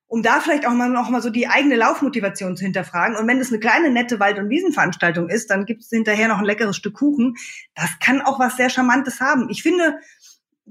[0.06, 3.16] um da vielleicht auch mal noch mal so die eigene Laufmotivation zu hinterfragen.
[3.16, 6.40] Und wenn es eine kleine nette Wald- und Wiesenveranstaltung ist, dann gibt es hinterher noch
[6.40, 7.36] ein leckeres Stück Kuchen.
[7.74, 9.48] Das kann auch was sehr Charmantes haben.
[9.48, 9.98] Ich finde,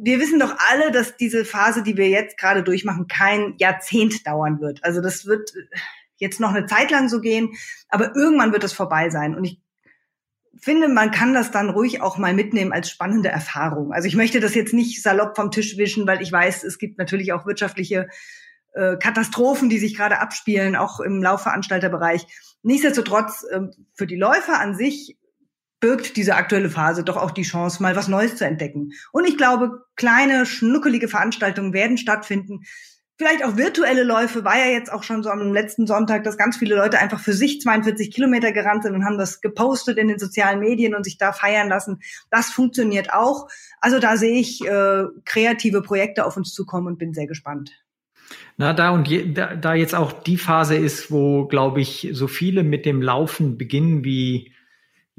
[0.02, 4.62] wir wissen doch alle, dass diese Phase, die wir jetzt gerade durchmachen, kein Jahrzehnt dauern
[4.62, 4.84] wird.
[4.84, 5.52] Also das wird
[6.18, 7.52] jetzt noch eine Zeit lang so gehen,
[7.90, 9.36] aber irgendwann wird es vorbei sein.
[9.36, 9.60] Und ich
[10.58, 13.94] finde, man kann das dann ruhig auch mal mitnehmen als spannende Erfahrung.
[13.94, 16.98] Also ich möchte das jetzt nicht salopp vom Tisch wischen, weil ich weiß, es gibt
[16.98, 18.08] natürlich auch wirtschaftliche
[18.74, 22.26] äh, Katastrophen, die sich gerade abspielen, auch im Laufveranstalterbereich.
[22.62, 23.62] Nichtsdestotrotz, äh,
[23.94, 25.18] für die Läufer an sich
[25.80, 28.92] birgt diese aktuelle Phase doch auch die Chance, mal was Neues zu entdecken.
[29.12, 32.62] Und ich glaube, kleine, schnuckelige Veranstaltungen werden stattfinden,
[33.20, 36.56] vielleicht auch virtuelle Läufe, war ja jetzt auch schon so am letzten Sonntag, dass ganz
[36.58, 40.20] viele Leute einfach für sich 42 Kilometer gerannt sind und haben das gepostet in den
[40.20, 42.00] sozialen Medien und sich da feiern lassen.
[42.32, 43.50] Das funktioniert auch.
[43.82, 47.72] Also da sehe ich äh, kreative Projekte auf uns zukommen und bin sehr gespannt.
[48.58, 52.28] Na, da und je, da, da jetzt auch die Phase ist, wo, glaube ich, so
[52.28, 54.54] viele mit dem Laufen beginnen wie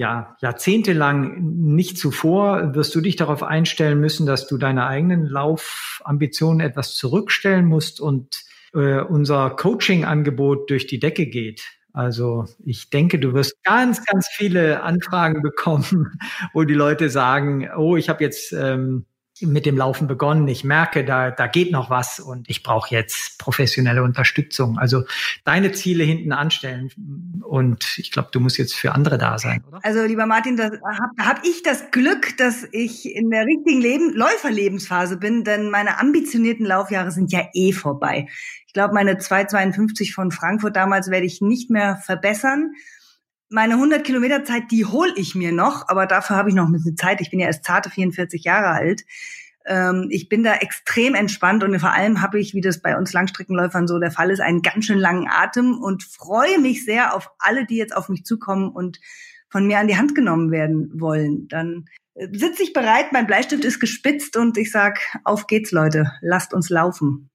[0.01, 6.67] ja, jahrzehntelang nicht zuvor, wirst du dich darauf einstellen müssen, dass du deine eigenen Laufambitionen
[6.67, 8.41] etwas zurückstellen musst und
[8.73, 11.65] äh, unser Coaching-Angebot durch die Decke geht.
[11.93, 16.19] Also ich denke, du wirst ganz, ganz viele Anfragen bekommen,
[16.55, 19.05] wo die Leute sagen, oh, ich habe jetzt ähm,
[19.43, 20.47] mit dem Laufen begonnen.
[20.49, 24.79] Ich merke, da, da geht noch was und ich brauche jetzt professionelle Unterstützung.
[24.79, 25.05] Also
[25.45, 26.91] deine Ziele hinten anstellen
[27.43, 29.81] und ich glaube, du musst jetzt für andere da sein, oder?
[29.83, 34.15] Also lieber Martin, da habe hab ich das Glück, dass ich in der richtigen Leben
[34.15, 38.29] Läuferlebensphase bin, denn meine ambitionierten Laufjahre sind ja eh vorbei.
[38.67, 42.73] Ich glaube, meine 2,52 von Frankfurt damals werde ich nicht mehr verbessern
[43.51, 46.73] meine 100 Kilometer Zeit, die hole ich mir noch, aber dafür habe ich noch ein
[46.73, 47.21] bisschen Zeit.
[47.21, 49.03] Ich bin ja erst zarte 44 Jahre alt.
[49.67, 53.13] Ähm, ich bin da extrem entspannt und vor allem habe ich, wie das bei uns
[53.13, 57.31] Langstreckenläufern so der Fall ist, einen ganz schön langen Atem und freue mich sehr auf
[57.39, 59.01] alle, die jetzt auf mich zukommen und
[59.49, 61.49] von mir an die Hand genommen werden wollen.
[61.49, 61.87] Dann
[62.33, 66.71] sitze ich bereit, mein Bleistift ist gespitzt und ich sag, auf geht's, Leute, lasst uns
[66.71, 67.31] laufen.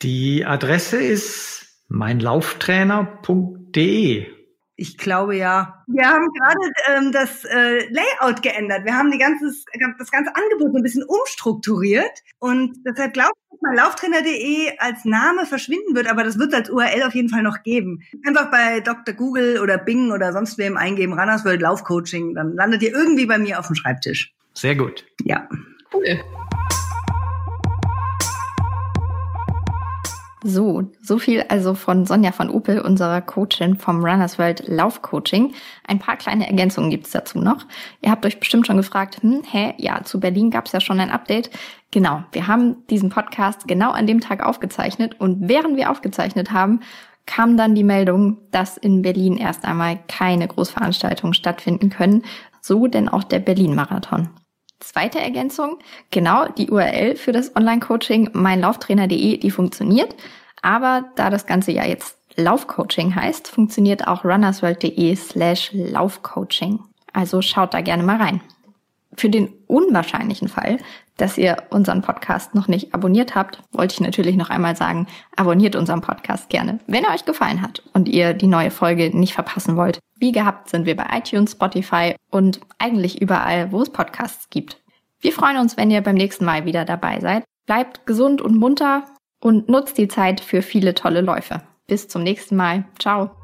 [0.00, 4.41] Die Adresse ist meinlauftrainer.de.
[4.82, 5.84] Ich glaube ja.
[5.86, 8.84] Wir haben gerade ähm, das äh, Layout geändert.
[8.84, 9.64] Wir haben die ganzes,
[9.96, 12.10] das ganze Angebot so ein bisschen umstrukturiert.
[12.40, 16.58] Und deshalb glaube ich, dass mein Lauftrainer.de als Name verschwinden wird, aber das wird es
[16.58, 18.02] als URL auf jeden Fall noch geben.
[18.26, 19.14] Einfach bei Dr.
[19.14, 23.38] Google oder Bing oder sonst wem eingeben, Runners World Laufcoaching, dann landet ihr irgendwie bei
[23.38, 24.34] mir auf dem Schreibtisch.
[24.54, 25.06] Sehr gut.
[25.22, 25.48] Ja.
[25.94, 26.18] Cool.
[30.44, 35.54] So, so viel also von Sonja von Opel, unserer Coachin vom Runners World Laufcoaching.
[35.86, 37.64] Ein paar kleine Ergänzungen gibt's dazu noch.
[38.00, 41.10] Ihr habt euch bestimmt schon gefragt, hm, hä, ja, zu Berlin gab's ja schon ein
[41.10, 41.50] Update.
[41.92, 46.80] Genau, wir haben diesen Podcast genau an dem Tag aufgezeichnet und während wir aufgezeichnet haben,
[47.24, 52.24] kam dann die Meldung, dass in Berlin erst einmal keine Großveranstaltungen stattfinden können,
[52.60, 54.30] so denn auch der Berlin-Marathon.
[54.82, 55.78] Zweite Ergänzung,
[56.10, 60.14] genau die URL für das Online-Coaching meinlauftrainer.de, die funktioniert.
[60.60, 66.80] Aber da das Ganze ja jetzt Laufcoaching heißt, funktioniert auch runnersworld.de slash Laufcoaching.
[67.12, 68.40] Also schaut da gerne mal rein.
[69.16, 70.78] Für den unwahrscheinlichen Fall,
[71.16, 75.06] dass ihr unseren Podcast noch nicht abonniert habt, wollte ich natürlich noch einmal sagen,
[75.36, 79.34] abonniert unseren Podcast gerne, wenn er euch gefallen hat und ihr die neue Folge nicht
[79.34, 79.98] verpassen wollt.
[80.18, 84.80] Wie gehabt sind wir bei iTunes, Spotify und eigentlich überall, wo es Podcasts gibt.
[85.20, 87.44] Wir freuen uns, wenn ihr beim nächsten Mal wieder dabei seid.
[87.66, 89.04] Bleibt gesund und munter
[89.40, 91.62] und nutzt die Zeit für viele tolle Läufe.
[91.86, 92.84] Bis zum nächsten Mal.
[92.98, 93.41] Ciao.